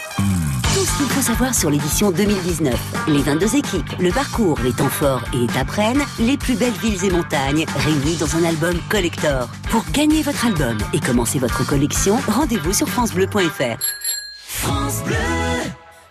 Ce 0.98 1.02
faut 1.02 1.22
savoir 1.22 1.54
sur 1.54 1.70
l'édition 1.70 2.12
2019. 2.12 2.74
Les 3.08 3.22
22 3.22 3.56
équipes, 3.56 3.90
le 3.98 4.10
parcours, 4.10 4.58
les 4.62 4.72
temps 4.72 4.88
forts 4.88 5.24
et 5.34 5.44
étapes 5.44 5.70
reines, 5.70 6.02
les 6.20 6.36
plus 6.36 6.54
belles 6.54 6.72
villes 6.72 7.04
et 7.04 7.10
montagnes, 7.10 7.66
réunis 7.78 8.16
dans 8.16 8.36
un 8.36 8.44
album 8.44 8.74
collector. 8.88 9.48
Pour 9.70 9.84
gagner 9.92 10.22
votre 10.22 10.46
album 10.46 10.78
et 10.92 11.00
commencer 11.00 11.40
votre 11.40 11.66
collection, 11.66 12.16
rendez-vous 12.28 12.72
sur 12.72 12.88
francebleu.fr. 12.88 14.03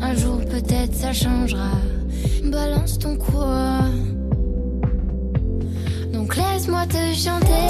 Un 0.00 0.14
jour 0.14 0.38
peut-être 0.50 0.94
ça 0.94 1.12
changera. 1.12 1.70
Balance 2.44 2.98
ton 2.98 3.16
quoi. 3.16 3.80
Donc 6.12 6.36
laisse-moi 6.36 6.86
te 6.86 7.14
chanter. 7.14 7.68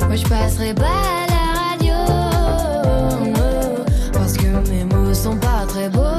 Moi 0.07 0.15
je 0.15 0.23
passerai 0.27 0.73
pas 0.73 0.83
à 0.85 1.27
la 1.35 1.45
radio. 1.69 1.97
Parce 4.13 4.33
que 4.37 4.47
mes 4.69 4.83
mots 4.85 5.13
sont 5.13 5.37
pas 5.37 5.65
très 5.67 5.89
beaux. 5.89 6.18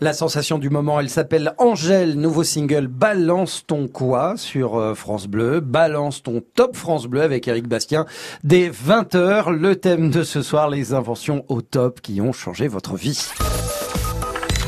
La 0.00 0.12
sensation 0.12 0.58
du 0.58 0.70
moment, 0.70 1.00
elle 1.00 1.10
s'appelle 1.10 1.54
Angèle, 1.58 2.14
nouveau 2.14 2.44
single 2.44 2.86
Balance 2.86 3.64
ton 3.66 3.88
quoi 3.88 4.36
sur 4.36 4.76
euh, 4.76 4.94
France 4.94 5.26
Bleu, 5.26 5.58
Balance 5.58 6.22
ton 6.22 6.40
top 6.54 6.76
France 6.76 7.06
Bleu 7.06 7.22
avec 7.22 7.48
Eric 7.48 7.66
Bastien 7.66 8.06
dès 8.44 8.70
20h. 8.70 9.50
Le 9.50 9.74
thème 9.74 10.10
de 10.10 10.22
ce 10.22 10.40
soir, 10.40 10.70
les 10.70 10.92
inventions 10.94 11.44
au 11.48 11.62
top 11.62 12.00
qui 12.00 12.20
ont 12.20 12.32
changé 12.32 12.68
votre 12.68 12.94
vie. 12.94 13.28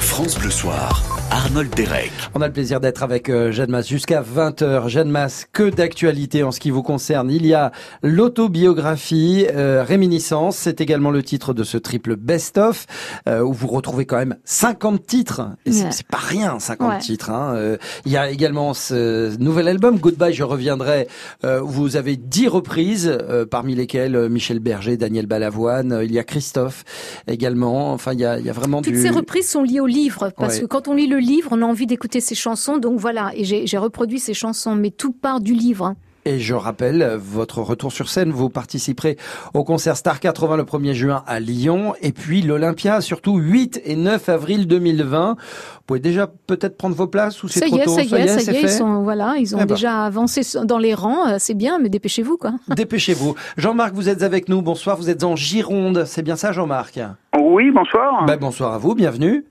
France 0.01 0.37
Bleu 0.37 0.51
Soir, 0.51 1.20
Arnold 1.31 1.73
Derek. 1.77 2.11
On 2.35 2.41
a 2.41 2.49
le 2.49 2.53
plaisir 2.53 2.81
d'être 2.81 3.05
avec 3.05 3.29
euh, 3.29 3.53
Jeanne 3.53 3.71
Masse 3.71 3.87
jusqu'à 3.89 4.21
20h. 4.23 4.89
Jeanne 4.89 5.11
Masse, 5.11 5.47
que 5.53 5.71
d'actualité 5.71 6.43
en 6.43 6.51
ce 6.51 6.59
qui 6.59 6.71
vous 6.71 6.83
concerne. 6.83 7.31
Il 7.31 7.47
y 7.47 7.55
a 7.55 7.71
l'autobiographie, 8.03 9.47
euh, 9.55 9.85
Réminiscence, 9.87 10.57
c'est 10.57 10.81
également 10.81 11.11
le 11.13 11.23
titre 11.23 11.55
de 11.55 11.63
ce 11.63 11.79
triple 11.79 12.17
best-of, 12.17 12.87
euh, 13.29 13.43
où 13.43 13.53
vous 13.53 13.69
retrouvez 13.69 14.07
quand 14.07 14.17
même 14.17 14.37
50 14.45 15.07
titres. 15.07 15.43
Et 15.67 15.73
c'est 15.73 15.85
Ouais. 15.85 15.91
pas 16.11 16.19
rien, 16.19 16.59
50 16.59 16.91
Ouais. 16.95 16.99
titres. 16.99 17.31
Hein. 17.31 17.55
Euh, 17.55 17.77
il 18.07 18.13
y 18.13 18.17
a 18.17 18.29
également 18.31 18.75
ce 18.75 19.37
nouvel 19.39 19.69
album, 19.69 19.99
Goodbye, 19.99 20.33
je 20.35 20.43
reviendrai. 20.43 21.07
Euh, 21.45 21.61
où 21.61 21.69
vous 21.69 21.97
avez 21.97 22.17
10 22.17 22.49
reprises, 22.49 23.09
euh, 23.09 23.47
parmi 23.47 23.77
lesquelles 23.77 24.17
euh, 24.17 24.29
Michel 24.29 24.59
Berger, 24.59 24.97
Daniel 24.97 25.27
Balavoine, 25.27 25.93
euh, 25.93 26.05
il 26.05 26.13
y 26.13 26.19
a 26.19 26.25
Christophe 26.25 26.85
également. 27.29 27.93
Enfin, 27.93 28.15
il 28.15 28.21
y 28.21 28.25
a, 28.25 28.39
il 28.39 28.45
y 28.47 28.51
a 28.51 28.53
vraiment 28.53 28.83
Toutes 28.83 28.95
du... 28.95 29.01
ces 29.03 29.11
reprises 29.11 29.49
sont 29.49 29.63
liées 29.63 29.81
au 29.81 29.87
livre, 29.87 30.33
parce 30.37 30.57
Ouais. 30.57 30.61
que 30.63 30.67
quand 30.67 30.89
on 30.89 30.95
lit 30.95 31.07
le 31.07 31.20
livre, 31.21 31.51
on 31.53 31.63
a 31.63 31.67
envie 31.67 31.87
d'écouter 31.87 32.21
ses 32.21 32.35
chansons. 32.35 32.79
Donc 32.79 32.99
voilà, 32.99 33.31
et 33.35 33.45
j'ai 33.45 33.79
reproduit 33.79 34.19
ces 34.19 34.35
chansons, 34.35 34.75
mais 34.75 34.91
tout 34.91 35.13
part 35.13 35.41
du 35.41 35.55
livre. 35.55 35.87
hein. 35.87 35.97
Et 36.27 36.39
je 36.39 36.53
rappelle 36.53 37.17
votre 37.19 37.63
retour 37.63 37.93
sur 37.93 38.11
scène. 38.11 38.31
Vous 38.31 38.51
participerez 38.51 39.17
au 39.55 39.65
concert 39.65 39.97
Star 39.97 40.21
80 40.21 40.59
le 40.59 40.65
1er 40.65 40.93
juin 40.93 41.23
à 41.27 41.41
Lyon 41.41 41.95
et 42.03 42.13
puis 42.13 42.43
l'Olympia, 42.43 43.01
surtout 43.01 43.39
8 43.39 43.81
et 43.87 43.97
9 43.97 44.29
avril 44.29 44.67
2020. 44.67 45.37
Vous 45.39 45.81
pouvez 45.87 45.99
déjà 45.99 46.27
peut-être 46.47 46.77
prendre 46.77 46.95
vos 46.95 47.07
places 47.07 47.43
ou 47.43 47.49
c'est 47.49 47.61
Ça 47.61 47.67
y 47.69 47.71
trop 47.71 47.79
est, 47.81 47.85
tôt 47.87 47.95
ça 47.95 48.03
y 48.03 48.15
est, 48.15 48.29
ça 48.29 48.53
y 48.53 48.55
est, 48.57 48.61
ils 48.61 48.69
sont, 48.69 49.03
voilà, 49.03 49.37
ils 49.39 49.57
ont 49.57 49.61
Eh 49.63 49.65
ben. 49.65 49.75
déjà 49.75 50.05
avancé 50.05 50.43
dans 50.65 50.77
les 50.79 50.93
rangs. 50.93 51.27
euh, 51.27 51.37
C'est 51.39 51.55
bien, 51.55 51.79
mais 51.79 51.89
dépêchez-vous, 51.89 52.37
quoi. 52.37 52.53
Dépêchez-vous. 52.69 53.35
Jean-Marc, 53.57 53.95
vous 53.95 54.11
êtes 54.11 54.23
avec 54.23 54.51
nous. 54.51 54.61
Bonsoir, 54.61 54.99
vous 54.99 55.09
êtes 55.09 55.25
en 55.25 55.37
Gironde. 55.37 56.05
C'est 56.07 56.23
bien 56.23 56.37
ça, 56.37 56.53
Jean-Marc? 56.53 57.01
Oui, 57.41 57.71
bonsoir. 57.71 58.27
Bah, 58.27 58.37
Bonsoir 58.37 58.75
à 58.75 58.79
vous, 58.79 58.95
bienvenue. 58.95 59.47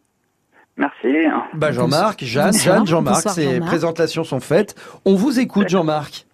Merci. 0.79 1.27
Bah, 1.53 1.71
Jean-Marc, 1.71 2.23
Jeanne, 2.23 2.45
Bonsoir. 2.47 2.75
Jeanne, 2.77 2.87
Jean-Marc, 2.87 3.15
Bonsoir, 3.17 3.33
ces 3.35 3.43
Jean-Marc. 3.43 3.67
présentations 3.69 4.23
sont 4.23 4.39
faites. 4.39 4.73
On 5.05 5.13
vous 5.15 5.39
écoute, 5.39 5.69
Jean-Marc. 5.69 6.25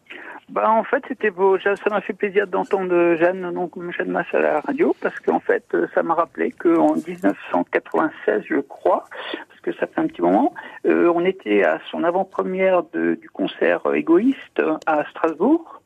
Bah, 0.49 0.69
en 0.69 0.83
fait, 0.83 1.03
c'était 1.07 1.31
beau. 1.31 1.57
Ça 1.59 1.73
m'a 1.89 1.99
fait 2.01 2.13
plaisir 2.13 2.45
d'entendre 2.45 3.15
Jeanne, 3.19 3.51
donc 3.51 3.71
Jeanne 3.97 4.11
Masse 4.11 4.27
à 4.33 4.39
la 4.39 4.59
radio, 4.61 4.95
parce 5.01 5.19
qu'en 5.19 5.39
fait, 5.39 5.65
euh, 5.73 5.87
ça 5.95 6.03
m'a 6.03 6.13
rappelé 6.13 6.51
qu'en 6.51 6.93
1996, 6.95 8.43
je 8.47 8.59
crois, 8.59 9.05
parce 9.49 9.59
que 9.61 9.73
ça 9.73 9.87
fait 9.87 9.99
un 9.99 10.05
petit 10.07 10.21
moment, 10.21 10.53
euh, 10.85 11.11
on 11.13 11.25
était 11.25 11.63
à 11.63 11.79
son 11.89 12.03
avant-première 12.03 12.83
de- 12.93 13.15
du 13.19 13.29
concert 13.31 13.81
euh, 13.87 13.93
égoïste 13.93 14.61
à 14.85 15.03
Strasbourg. 15.09 15.81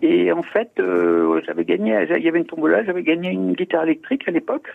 Et 0.00 0.32
en 0.32 0.42
fait, 0.42 0.70
euh, 0.78 1.42
j'avais 1.46 1.66
gagné, 1.66 2.06
il 2.16 2.24
y 2.24 2.28
avait 2.28 2.38
une 2.38 2.46
tombola, 2.46 2.82
j'avais 2.84 3.02
gagné 3.02 3.28
une 3.30 3.52
guitare 3.52 3.82
électrique 3.82 4.26
à 4.26 4.30
l'époque, 4.30 4.68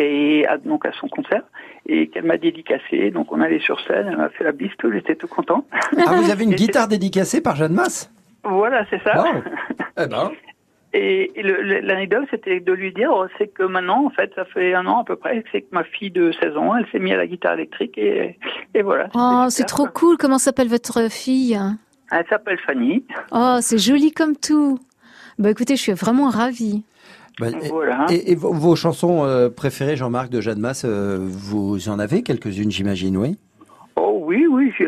et 0.00 0.46
à, 0.46 0.58
donc 0.58 0.86
à 0.86 0.92
son 0.92 1.08
concert, 1.08 1.42
et 1.86 2.08
qu'elle 2.08 2.24
m'a 2.24 2.36
dédicacé. 2.36 3.10
Donc 3.10 3.32
on 3.32 3.40
allait 3.40 3.60
sur 3.60 3.80
scène, 3.86 4.08
elle 4.08 4.16
m'a 4.16 4.30
fait 4.30 4.44
la 4.44 4.52
bise, 4.52 4.70
tout, 4.78 4.90
j'étais 4.92 5.14
tout 5.14 5.28
content. 5.28 5.64
Ah, 5.96 6.14
vous 6.14 6.30
avez 6.30 6.44
une 6.44 6.54
guitare 6.54 6.88
dédicacée 6.88 7.40
par 7.40 7.56
Jeanne 7.56 7.74
Masse? 7.74 8.12
Voilà, 8.44 8.84
c'est 8.90 9.02
ça. 9.02 9.24
Eh 10.02 10.06
ben. 10.06 10.30
Et, 10.92 11.38
et 11.38 11.42
l'anecdote, 11.42 12.26
c'était 12.30 12.58
de 12.58 12.72
lui 12.72 12.92
dire, 12.92 13.10
oh, 13.12 13.26
c'est 13.38 13.48
que 13.48 13.62
maintenant, 13.62 14.06
en 14.06 14.10
fait, 14.10 14.32
ça 14.34 14.44
fait 14.46 14.74
un 14.74 14.86
an 14.86 15.00
à 15.00 15.04
peu 15.04 15.14
près, 15.14 15.44
c'est 15.52 15.62
que 15.62 15.68
ma 15.72 15.84
fille 15.84 16.10
de 16.10 16.32
16 16.32 16.56
ans, 16.56 16.74
elle 16.74 16.86
s'est 16.90 16.98
mise 16.98 17.12
à 17.12 17.16
la 17.18 17.26
guitare 17.26 17.54
électrique 17.54 17.98
et, 17.98 18.38
et 18.74 18.82
voilà. 18.82 19.08
Oh, 19.14 19.46
c'est 19.50 19.66
trop 19.66 19.86
cool. 19.86 20.16
Comment 20.16 20.38
s'appelle 20.38 20.68
votre 20.68 21.10
fille? 21.10 21.58
Elle 22.10 22.26
s'appelle 22.28 22.58
Fanny. 22.66 23.04
Oh, 23.30 23.58
c'est 23.60 23.78
joli 23.78 24.10
comme 24.12 24.36
tout. 24.36 24.78
Bah 25.38 25.50
écoutez, 25.50 25.76
je 25.76 25.82
suis 25.82 25.92
vraiment 25.92 26.28
ravie. 26.28 26.82
Bah, 27.38 27.48
et- 27.62 27.68
Voilà. 27.68 28.06
Et, 28.10 28.32
et 28.32 28.34
vos, 28.34 28.52
vos 28.52 28.76
chansons 28.76 29.24
euh, 29.24 29.48
préférées, 29.48 29.96
Jean-Marc 29.96 30.30
de 30.30 30.40
Jeanne 30.40 30.58
Masse, 30.60 30.84
euh, 30.84 31.18
vous 31.20 31.88
en 31.88 31.98
avez 31.98 32.22
quelques-unes, 32.22 32.70
j'imagine, 32.70 33.16
oui? 33.16 33.38
Oh 33.96 34.20
oui, 34.24 34.46
oui. 34.50 34.72
je- 34.78 34.84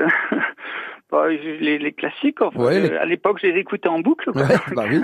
bah, 1.12 1.28
les, 1.28 1.78
les 1.78 1.92
classiques, 1.92 2.40
enfin, 2.42 2.58
Ouais, 2.58 2.80
les- 2.80 2.90
euh, 2.90 3.00
à 3.02 3.04
l'époque, 3.04 3.38
je 3.42 3.46
les 3.46 3.60
écoutais 3.60 3.88
en 3.88 4.00
boucle. 4.00 4.30
Ouais, 4.34 4.42
bah 4.74 4.84
oui, 4.90 5.00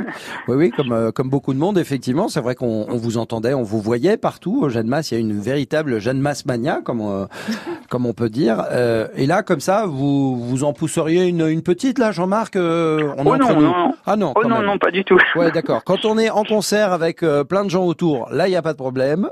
oui, 0.48 0.54
oui, 0.56 0.70
comme 0.70 0.92
euh, 0.92 1.12
comme 1.12 1.28
beaucoup 1.28 1.52
de 1.54 1.58
monde, 1.58 1.78
effectivement, 1.78 2.28
c'est 2.28 2.40
vrai 2.40 2.54
qu'on 2.54 2.86
on 2.88 2.96
vous 2.96 3.18
entendait, 3.18 3.54
on 3.54 3.62
vous 3.62 3.80
voyait 3.80 4.16
partout. 4.16 4.62
au 4.62 4.68
Jeanne 4.70 4.88
Masse, 4.88 5.10
il 5.10 5.14
y 5.14 5.16
a 5.18 5.20
une 5.20 5.38
véritable 5.38 6.00
Jeanne 6.00 6.20
Masse 6.20 6.46
mania, 6.46 6.80
comme 6.82 7.02
euh, 7.02 7.26
comme 7.90 8.06
on 8.06 8.14
peut 8.14 8.30
dire. 8.30 8.64
Euh, 8.72 9.06
et 9.14 9.26
là, 9.26 9.42
comme 9.42 9.60
ça, 9.60 9.84
vous 9.86 10.36
vous 10.38 10.64
en 10.64 10.72
pousseriez 10.72 11.26
une, 11.26 11.46
une 11.46 11.62
petite 11.62 11.98
là, 11.98 12.10
Jean-Marc. 12.10 12.56
euh, 12.56 13.12
on 13.18 13.24
Oh 13.26 13.34
entre 13.34 13.38
non, 13.52 13.54
nous. 13.54 13.62
non, 13.66 13.76
non. 13.88 13.94
Ah 14.06 14.16
non, 14.16 14.32
Oh 14.34 14.42
non, 14.44 14.56
même. 14.56 14.64
non, 14.66 14.78
pas 14.78 14.90
du 14.90 15.04
tout. 15.04 15.18
Ouais, 15.36 15.50
d'accord. 15.54 15.84
Quand 15.84 16.04
on 16.06 16.16
est 16.18 16.30
en 16.30 16.44
concert 16.44 16.92
avec 16.92 17.22
euh, 17.22 17.44
plein 17.44 17.64
de 17.64 17.70
gens 17.70 17.84
autour, 17.84 18.28
là, 18.32 18.48
il 18.48 18.52
y 18.52 18.56
a 18.56 18.62
pas 18.62 18.72
de 18.72 18.78
problème. 18.78 19.28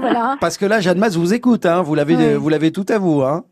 voilà. 0.00 0.36
Parce 0.40 0.56
que 0.58 0.66
là, 0.66 0.80
Jeanne 0.80 0.98
Masse 0.98 1.16
vous 1.16 1.34
écoute, 1.34 1.66
hein. 1.66 1.82
Vous 1.82 1.94
l'avez, 1.94 2.34
vous 2.36 2.48
l'avez 2.48 2.72
tout 2.72 2.86
à 2.88 2.98
vous, 2.98 3.22
hein. 3.22 3.44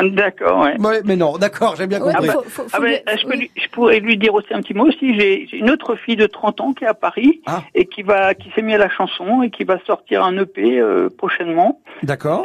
D'accord, 0.00 0.62
ouais. 0.64 0.80
Ouais, 0.80 1.00
mais 1.04 1.16
non, 1.16 1.36
d'accord, 1.38 1.76
j'ai 1.76 1.86
bien 1.86 2.00
Ouais, 2.02 2.12
compris. 2.12 2.28
faut- 2.30 2.42
faut- 2.42 2.62
faut 2.62 2.68
Ah 2.72 2.80
ben, 2.80 2.98
je, 3.16 3.26
peux 3.26 3.36
lui- 3.36 3.50
je 3.56 3.68
pourrais 3.68 4.00
lui 4.00 4.16
dire 4.16 4.34
aussi 4.34 4.52
un 4.52 4.60
petit 4.60 4.74
mot 4.74 4.86
aussi. 4.88 5.14
J'ai 5.18 5.46
j'ai 5.46 5.58
une 5.58 5.70
autre 5.70 5.94
fille 5.96 6.16
de 6.16 6.26
30 6.26 6.60
ans 6.60 6.72
qui 6.72 6.84
est 6.84 6.88
à 6.88 6.94
Paris 6.94 7.40
Ah. 7.46 7.62
et 7.74 7.86
qui 7.86 8.02
va, 8.02 8.34
qui 8.34 8.50
s'est 8.54 8.62
mise 8.62 8.74
à 8.76 8.78
la 8.78 8.88
chanson 8.88 9.42
et 9.42 9.50
qui 9.50 9.64
va 9.64 9.78
sortir 9.86 10.24
un 10.24 10.36
EP 10.38 10.80
euh, 10.80 11.08
prochainement. 11.16 11.80
D'accord, 12.02 12.42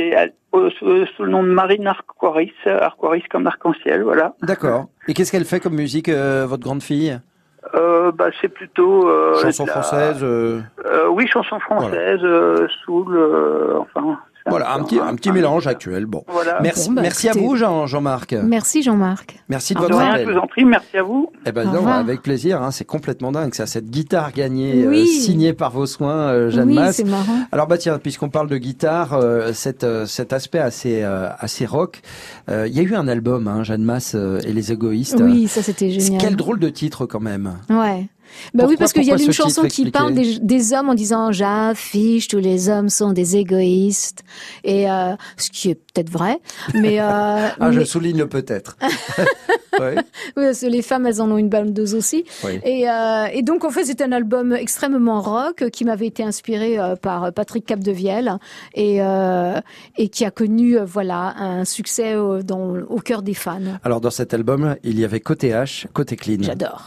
euh, 0.54 0.70
sous, 0.80 1.06
sous 1.16 1.24
le 1.24 1.30
nom 1.30 1.42
de 1.44 1.50
Marine 1.50 1.88
Arquaris, 1.88 2.52
Arquaris 2.66 3.24
comme 3.30 3.48
arc-en-ciel, 3.48 4.04
voilà. 4.04 4.34
d'accord. 4.42 4.86
Et 5.08 5.14
qu'est-ce 5.14 5.32
qu'elle 5.32 5.46
fait 5.46 5.60
comme 5.60 5.76
musique, 5.76 6.10
euh, 6.10 6.46
votre 6.48 6.64
grande 6.64 6.82
fille? 6.84 7.18
Euh, 7.76 8.12
bah, 8.14 8.28
c'est 8.40 8.48
plutôt 8.48 9.10
euh, 9.10 9.42
Chanson 9.42 9.66
la- 9.66 9.74
française. 9.74 10.20
euh, 10.22 10.62
Euh, 10.86 11.08
oui, 11.10 11.28
chanson 11.28 11.60
française, 11.60 12.20
euh, 12.24 12.68
soul, 12.86 13.16
euh, 13.18 13.78
enfin. 13.80 14.18
Voilà, 14.50 14.74
un 14.74 14.84
petit, 14.84 15.00
un 15.00 15.16
petit 15.16 15.32
mélange 15.32 15.68
actuel. 15.68 16.06
Bon. 16.06 16.24
Voilà. 16.28 16.60
Merci, 16.62 16.90
Bon, 16.90 16.96
bah, 16.96 17.02
merci 17.02 17.30
à 17.30 17.34
vous, 17.34 17.56
Jean, 17.56 17.86
Jean-Marc. 17.88 18.34
Merci 18.44 18.82
Jean-Marc. 18.82 19.40
Merci 19.50 19.74
de 19.74 19.80
votre 19.80 20.00
appel. 20.00 20.26
je 20.28 20.32
vous 20.34 20.38
en 20.38 20.48
prie, 20.48 20.66
merci 20.66 20.98
à 20.98 21.04
vous. 21.04 21.32
Eh 21.46 21.52
ben 21.52 21.66
non, 21.66 21.88
avec 21.88 22.22
plaisir. 22.22 22.62
Hein, 22.62 22.72
c'est 22.72 22.86
complètement 22.86 23.32
dingue 23.32 23.54
ça, 23.54 23.66
cette 23.66 23.90
guitare 23.90 24.32
gagnée, 24.32 24.86
euh, 24.86 25.06
signée 25.06 25.54
par 25.54 25.72
vos 25.72 25.86
soins, 25.86 26.30
euh, 26.30 26.50
Jeanne 26.50 26.70
oui, 26.70 26.76
Masse. 26.76 26.98
c'est 26.98 27.04
marrant. 27.04 27.40
Alors 27.52 27.68
bah 27.68 27.78
tiens, 27.78 27.98
puisqu'on 28.00 28.30
parle 28.30 28.48
de 28.50 28.58
guitare, 28.58 29.14
euh, 29.14 29.54
cet, 29.54 29.84
euh, 29.84 30.06
cet 30.06 30.34
aspect 30.34 30.60
assez 30.60 31.02
euh, 31.04 31.30
assez 31.40 31.66
rock, 31.66 32.02
euh, 32.50 32.68
il 32.68 32.76
y 32.76 32.80
a 32.80 32.84
eu 32.84 32.96
un 32.96 33.08
album, 33.08 33.48
hein, 33.48 33.64
Jeanne 33.64 33.84
Masse 33.84 34.16
et 34.16 34.54
les 34.54 34.72
égoïstes. 34.72 35.20
Oui, 35.22 35.48
ça 35.48 35.62
c'était 35.62 35.90
génial. 35.90 36.22
Quel 36.22 36.36
drôle 36.36 36.60
de 36.60 36.70
titre 36.70 37.06
quand 37.06 37.20
même. 37.20 37.54
Ouais. 37.70 38.08
Bah 38.54 38.64
Pourquoi- 38.64 38.70
oui, 38.70 38.76
parce 38.78 38.94
qu'il 38.94 39.04
y 39.04 39.12
a 39.12 39.16
une 39.22 39.32
chanson 39.34 39.64
qui 39.64 39.90
parle 39.92 40.14
des, 40.14 40.40
des 40.40 40.74
hommes 40.74 40.90
en 40.90 40.94
disant 40.96 41.32
j'affiche 41.32 42.28
tous 42.28 42.40
les 42.40 42.70
hommes 42.70 42.90
sont 42.90 43.12
des 43.14 43.36
égoïstes 43.38 44.24
et 44.64 44.90
euh, 44.90 45.16
ce 45.38 45.50
qui 45.50 45.70
est 45.72 45.76
peut-être 45.76 46.10
vrai, 46.10 46.40
mais, 46.74 47.00
euh, 47.00 47.48
Ah, 47.60 47.72
je 47.72 47.80
mais- 47.80 47.86
souligne 47.86 48.18
le 48.18 48.28
peut-être. 48.28 48.78
oui, 49.80 49.96
parce 50.36 50.62
que 50.62 50.66
les 50.68 50.82
femmes 50.82 51.06
elles 51.06 51.22
en 51.22 51.30
ont 51.32 51.38
une 51.38 51.50
bonne 51.50 51.74
dose 51.74 51.96
aussi. 51.96 52.26
Oui. 52.44 52.60
Et, 52.64 52.90
euh, 52.90 53.26
et 53.34 53.42
donc 53.44 53.64
en 53.64 53.70
fait 53.70 53.86
c'est 53.86 54.02
un 54.02 54.12
album 54.12 54.54
extrêmement 54.54 55.22
rock 55.22 55.70
qui 55.72 55.86
m'avait 55.86 56.08
été 56.08 56.24
inspiré 56.24 56.78
par 57.02 57.32
Patrick 57.34 57.66
Capdevielle 57.66 58.38
et 58.74 59.00
et 59.98 60.10
qui 60.10 60.26
a 60.26 60.32
connu 60.32 60.78
voilà 60.86 61.36
un 61.38 61.66
succès 61.66 62.16
au, 62.16 62.42
dans, 62.44 62.76
au 62.90 63.00
cœur 63.00 63.22
des 63.22 63.34
fans. 63.34 63.60
Alors 63.84 64.02
dans 64.02 64.12
cet 64.12 64.34
album, 64.34 64.76
il 64.84 65.00
y 65.00 65.06
avait 65.06 65.20
côté 65.20 65.50
H, 65.52 65.86
côté 65.94 66.16
clean. 66.16 66.38
J'adore. 66.42 66.86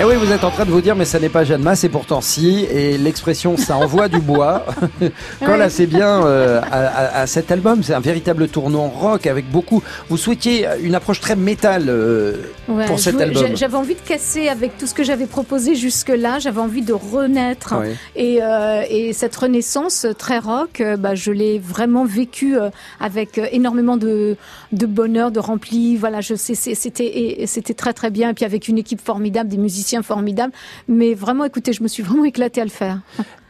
Et 0.00 0.02
Eh 0.02 0.06
oui, 0.06 0.14
vous 0.14 0.32
êtes 0.32 0.44
en 0.44 0.50
train 0.50 0.64
de 0.64 0.70
vous 0.70 0.80
dire, 0.80 0.96
mais 0.96 1.04
ça 1.04 1.20
n'est 1.20 1.28
pas 1.28 1.44
Jeanne 1.44 1.62
Masse, 1.62 1.84
et 1.84 1.90
pourtant 1.90 2.22
si. 2.22 2.64
Et 2.72 2.96
l'expression, 2.96 3.58
ça 3.58 3.76
envoie 3.76 4.08
du 4.08 4.18
bois. 4.18 4.64
Quand 5.44 5.58
là, 5.58 5.68
c'est 5.68 5.84
bien 5.84 6.24
euh, 6.24 6.58
à, 6.72 7.26
cet 7.26 7.52
album, 7.52 7.82
c'est 7.82 7.92
un 7.92 8.00
véritable 8.00 8.48
tournant 8.48 8.88
rock 8.88 9.26
avec 9.26 9.50
beaucoup. 9.50 9.82
Vous 10.08 10.16
souhaitiez 10.16 10.66
une 10.80 10.94
approche 10.94 11.20
très 11.20 11.36
métal 11.36 11.90
euh, 11.90 12.36
Ouais, 12.66 12.86
pour 12.86 12.98
cet 12.98 13.20
album. 13.20 13.46
j'a- 13.46 13.54
J'avais 13.54 13.76
envie 13.76 13.94
de 13.94 14.00
casser 14.00 14.48
avec 14.48 14.78
tout 14.78 14.86
ce 14.86 14.94
que 14.94 15.04
j'avais 15.04 15.26
proposé 15.26 15.74
jusque-là. 15.74 16.38
J'avais 16.38 16.62
envie 16.62 16.80
de 16.82 16.94
renaître. 16.94 17.74
Et, 18.16 18.38
euh, 18.42 18.82
et 18.88 19.12
cette 19.12 19.36
renaissance 19.36 20.06
très 20.16 20.38
rock, 20.38 20.82
bah, 20.98 21.14
je 21.14 21.30
l'ai 21.30 21.58
vraiment 21.58 22.06
vécue 22.06 22.56
avec 23.00 23.38
énormément 23.52 23.98
de, 23.98 24.36
de 24.72 24.86
bonheur, 24.86 25.30
de 25.30 25.40
rempli. 25.40 25.98
Voilà, 25.98 26.22
je 26.22 26.36
sais, 26.36 26.54
c'était 26.54 27.74
très 27.76 27.92
très 27.92 28.08
bien. 28.10 28.30
Et 28.30 28.34
puis 28.34 28.46
avec 28.46 28.66
une 28.66 28.78
équipe 28.78 29.02
formidable, 29.04 29.50
des 29.50 29.58
musiciens 29.58 29.89
formidables. 30.02 30.52
Mais 30.88 31.14
vraiment, 31.14 31.44
écoutez, 31.44 31.72
je 31.72 31.82
me 31.82 31.88
suis 31.88 32.02
vraiment 32.02 32.24
éclatée 32.24 32.60
à 32.60 32.64
le 32.64 32.70
faire. 32.70 33.00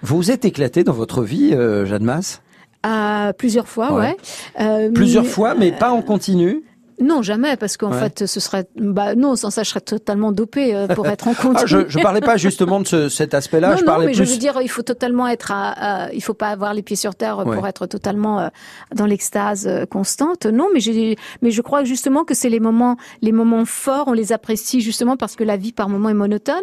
Vous 0.03 0.30
êtes 0.30 0.45
éclaté 0.45 0.84
dans 0.84 0.93
votre 0.93 1.22
vie, 1.22 1.53
euh, 1.55 1.84
Jeanne 1.86 2.05
Masse? 2.05 2.41
À 2.82 3.32
plusieurs 3.36 3.68
fois, 3.68 3.93
Ouais. 3.93 4.01
ouais. 4.01 4.16
Euh, 4.61 4.91
Plusieurs 4.91 5.24
mais- 5.24 5.28
fois, 5.28 5.55
mais 5.55 5.70
pas 5.72 5.91
en 5.91 6.01
continu. 6.03 6.62
Non, 7.01 7.22
jamais, 7.22 7.57
parce 7.57 7.76
qu'en 7.76 7.90
Ouais. 7.92 7.98
fait, 7.98 8.26
ce 8.26 8.40
serait, 8.40 8.66
bah 8.76 9.14
non, 9.14 9.34
sans 9.36 9.51
ça, 9.51 9.62
je 9.62 9.70
serais 9.70 9.80
totalement 9.80 10.32
dopée 10.32 10.74
euh, 10.74 10.86
pour 10.86 11.07
être 11.09 11.28
en 11.28 11.34
compte. 11.34 11.57
Ah, 11.61 11.66
je, 11.66 11.88
je 11.88 11.98
parlais 11.98 12.20
pas 12.20 12.36
justement 12.36 12.80
de 12.80 12.86
ce- 12.86 13.09
cet 13.09 13.34
aspect-là. 13.34 13.70
non, 13.70 13.76
je 13.76 13.80
non, 13.80 13.86
parlais 13.86 14.07
mais 14.07 14.12
plus. 14.12 14.24
je 14.26 14.30
veux 14.32 14.38
dire, 14.38 14.59
il 14.62 14.68
faut 14.68 14.82
totalement 14.82 15.26
être 15.26 15.51
à, 15.51 16.05
à- 16.07 16.12
il 16.12 16.22
faut 16.22 16.34
pas 16.34 16.48
avoir 16.48 16.74
les 16.74 16.82
pieds 16.82 16.96
sur 16.96 17.14
terre 17.14 17.38
Ouais. 17.46 17.57
pour 17.57 17.66
être 17.66 17.86
totalement 17.86 18.40
euh, 18.40 18.48
dans 18.94 19.07
l'extase 19.07 19.66
euh, 19.66 19.86
constante. 19.86 20.46
Non, 20.46 20.68
mais 20.74 20.80
j'ai, 20.80 21.16
mais 21.42 21.51
je 21.51 21.62
crois 21.62 21.84
justement 21.84 22.24
que 22.24 22.34
c'est 22.34 22.48
les 22.51 22.61
moments, 22.61 22.96
les 23.22 23.32
moments 23.32 23.64
forts, 23.64 24.05
on 24.09 24.12
les 24.12 24.32
apprécie 24.32 24.80
justement 24.80 25.16
parce 25.16 25.36
que 25.36 25.44
la 25.44 25.57
vie 25.57 25.72
par 25.72 25.88
moments 25.88 26.09
est 26.11 26.14
monotone, 26.14 26.57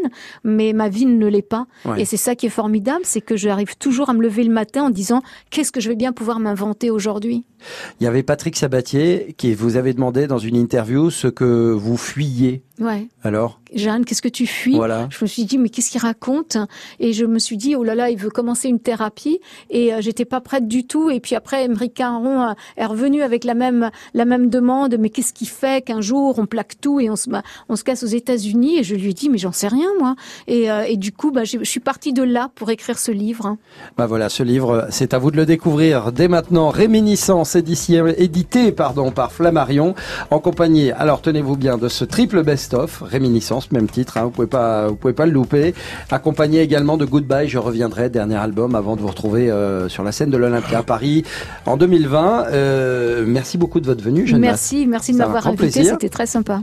mais 0.43 0.73
ma 0.73 0.89
vie 0.89 1.05
ne 1.07 1.25
l'est 1.27 1.41
pas. 1.41 1.65
Ouais. 1.85 2.01
Et 2.01 2.05
c'est 2.05 2.17
ça 2.17 2.35
qui 2.35 2.45
est 2.45 2.49
formidable, 2.49 3.01
c'est 3.03 3.21
que 3.21 3.35
j'arrive 3.35 3.75
toujours 3.77 4.09
à 4.09 4.13
me 4.13 4.21
lever 4.21 4.43
le 4.43 4.53
matin 4.53 4.83
en 4.83 4.89
disant 4.91 5.21
qu'est-ce 5.49 5.71
que 5.71 5.79
je 5.81 5.89
vais 5.89 5.95
bien 5.95 6.11
pouvoir 6.13 6.39
m'inventer 6.39 6.91
aujourd'hui? 6.91 7.45
Il 7.99 8.03
y 8.03 8.07
avait 8.07 8.23
Patrick 8.23 8.55
Sabatier 8.55 9.35
qui 9.37 9.53
vous 9.53 9.77
avait 9.77 9.93
demandé 9.93 10.27
dans 10.27 10.37
une 10.37 10.55
interview 10.55 11.09
ce 11.09 11.27
que 11.27 11.71
vous 11.71 11.97
fuyiez. 11.97 12.63
Ouais. 12.79 13.07
Alors 13.23 13.59
Jeanne, 13.73 14.05
qu'est-ce 14.05 14.21
que 14.21 14.29
tu 14.29 14.45
fuis? 14.45 14.75
Voilà. 14.75 15.07
Je 15.09 15.17
me 15.21 15.27
suis 15.27 15.45
dit, 15.45 15.57
mais 15.57 15.69
qu'est-ce 15.69 15.89
qu'il 15.89 15.99
raconte? 15.99 16.57
Et 16.99 17.11
je 17.11 17.25
me 17.25 17.39
suis 17.39 17.57
dit, 17.57 17.75
oh 17.75 17.83
là 17.83 17.95
là, 17.95 18.09
il 18.11 18.17
veut 18.17 18.29
commencer 18.29 18.69
une 18.69 18.79
thérapie. 18.79 19.39
Et 19.69 19.93
euh, 19.93 19.97
j'étais 19.99 20.25
pas 20.25 20.41
prête 20.41 20.67
du 20.67 20.85
tout. 20.85 21.09
Et 21.09 21.19
puis 21.19 21.35
après, 21.35 21.65
Émeric 21.65 21.95
Caron 21.95 22.43
euh, 22.43 22.53
est 22.77 22.85
revenu 22.85 23.23
avec 23.23 23.43
la 23.43 23.55
même 23.55 23.89
la 24.13 24.25
même 24.25 24.49
demande. 24.49 24.95
Mais 24.99 25.09
qu'est-ce 25.09 25.33
qui 25.33 25.47
fait 25.47 25.83
qu'un 25.83 26.01
jour 26.01 26.37
on 26.37 26.45
plaque 26.45 26.79
tout 26.79 26.99
et 26.99 27.09
on 27.09 27.15
se 27.15 27.29
on 27.67 27.75
se 27.75 27.83
casse 27.83 28.03
aux 28.03 28.07
États-Unis? 28.07 28.79
Et 28.79 28.83
je 28.83 28.95
lui 28.95 29.09
ai 29.09 29.13
dit, 29.13 29.29
mais 29.29 29.39
j'en 29.39 29.51
sais 29.51 29.67
rien 29.67 29.89
moi. 29.99 30.15
Et, 30.47 30.69
euh, 30.69 30.83
et 30.83 30.97
du 30.97 31.11
coup, 31.11 31.31
bah, 31.31 31.43
je 31.43 31.63
suis 31.63 31.79
partie 31.79 32.13
de 32.13 32.23
là 32.23 32.51
pour 32.53 32.69
écrire 32.69 32.99
ce 32.99 33.11
livre. 33.11 33.57
Bah 33.97 34.05
voilà, 34.05 34.29
ce 34.29 34.43
livre, 34.43 34.87
c'est 34.91 35.13
à 35.13 35.17
vous 35.17 35.31
de 35.31 35.37
le 35.37 35.45
découvrir 35.45 36.11
dès 36.11 36.27
maintenant. 36.27 36.69
Réminiscence, 36.69 37.46
édition- 37.55 38.07
édité 38.17 38.71
pardon 38.71 39.11
par 39.11 39.31
Flammarion, 39.31 39.95
en 40.31 40.39
compagnie. 40.39 40.91
Alors 40.91 41.21
tenez-vous 41.21 41.55
bien 41.55 41.77
de 41.77 41.87
ce 41.87 42.03
triple 42.05 42.43
best-of, 42.43 43.01
Réminiscence, 43.05 43.71
même 43.71 43.87
titre. 43.87 44.17
Hein, 44.17 44.23
vous 44.25 44.29
pouvez 44.31 44.47
pas, 44.47 44.87
vous 44.87 44.95
pouvez 44.95 45.13
pas 45.13 45.25
le 45.25 45.31
louper. 45.31 45.73
Accompagné 46.11 46.61
également 46.61 46.97
de 46.97 47.05
Goodbye, 47.05 47.47
je 47.47 47.57
reviendrai, 47.57 48.09
dernier 48.09 48.35
album, 48.35 48.75
avant 48.75 48.95
de 48.95 49.01
vous 49.01 49.07
retrouver 49.07 49.49
euh, 49.49 49.87
sur 49.89 50.03
la 50.03 50.11
scène 50.11 50.29
de 50.29 50.37
l'Olympia 50.37 50.79
à 50.79 50.83
Paris 50.83 51.23
en 51.65 51.77
2020. 51.77 52.47
Euh, 52.51 53.23
merci 53.27 53.57
beaucoup 53.57 53.79
de 53.79 53.85
votre 53.85 54.03
venue, 54.03 54.27
Jeanne. 54.27 54.39
Merci, 54.39 54.87
merci 54.87 55.11
de 55.13 55.17
m'avoir 55.17 55.47
invité. 55.47 55.83
C'était 55.83 56.09
très 56.09 56.25
sympa. 56.25 56.61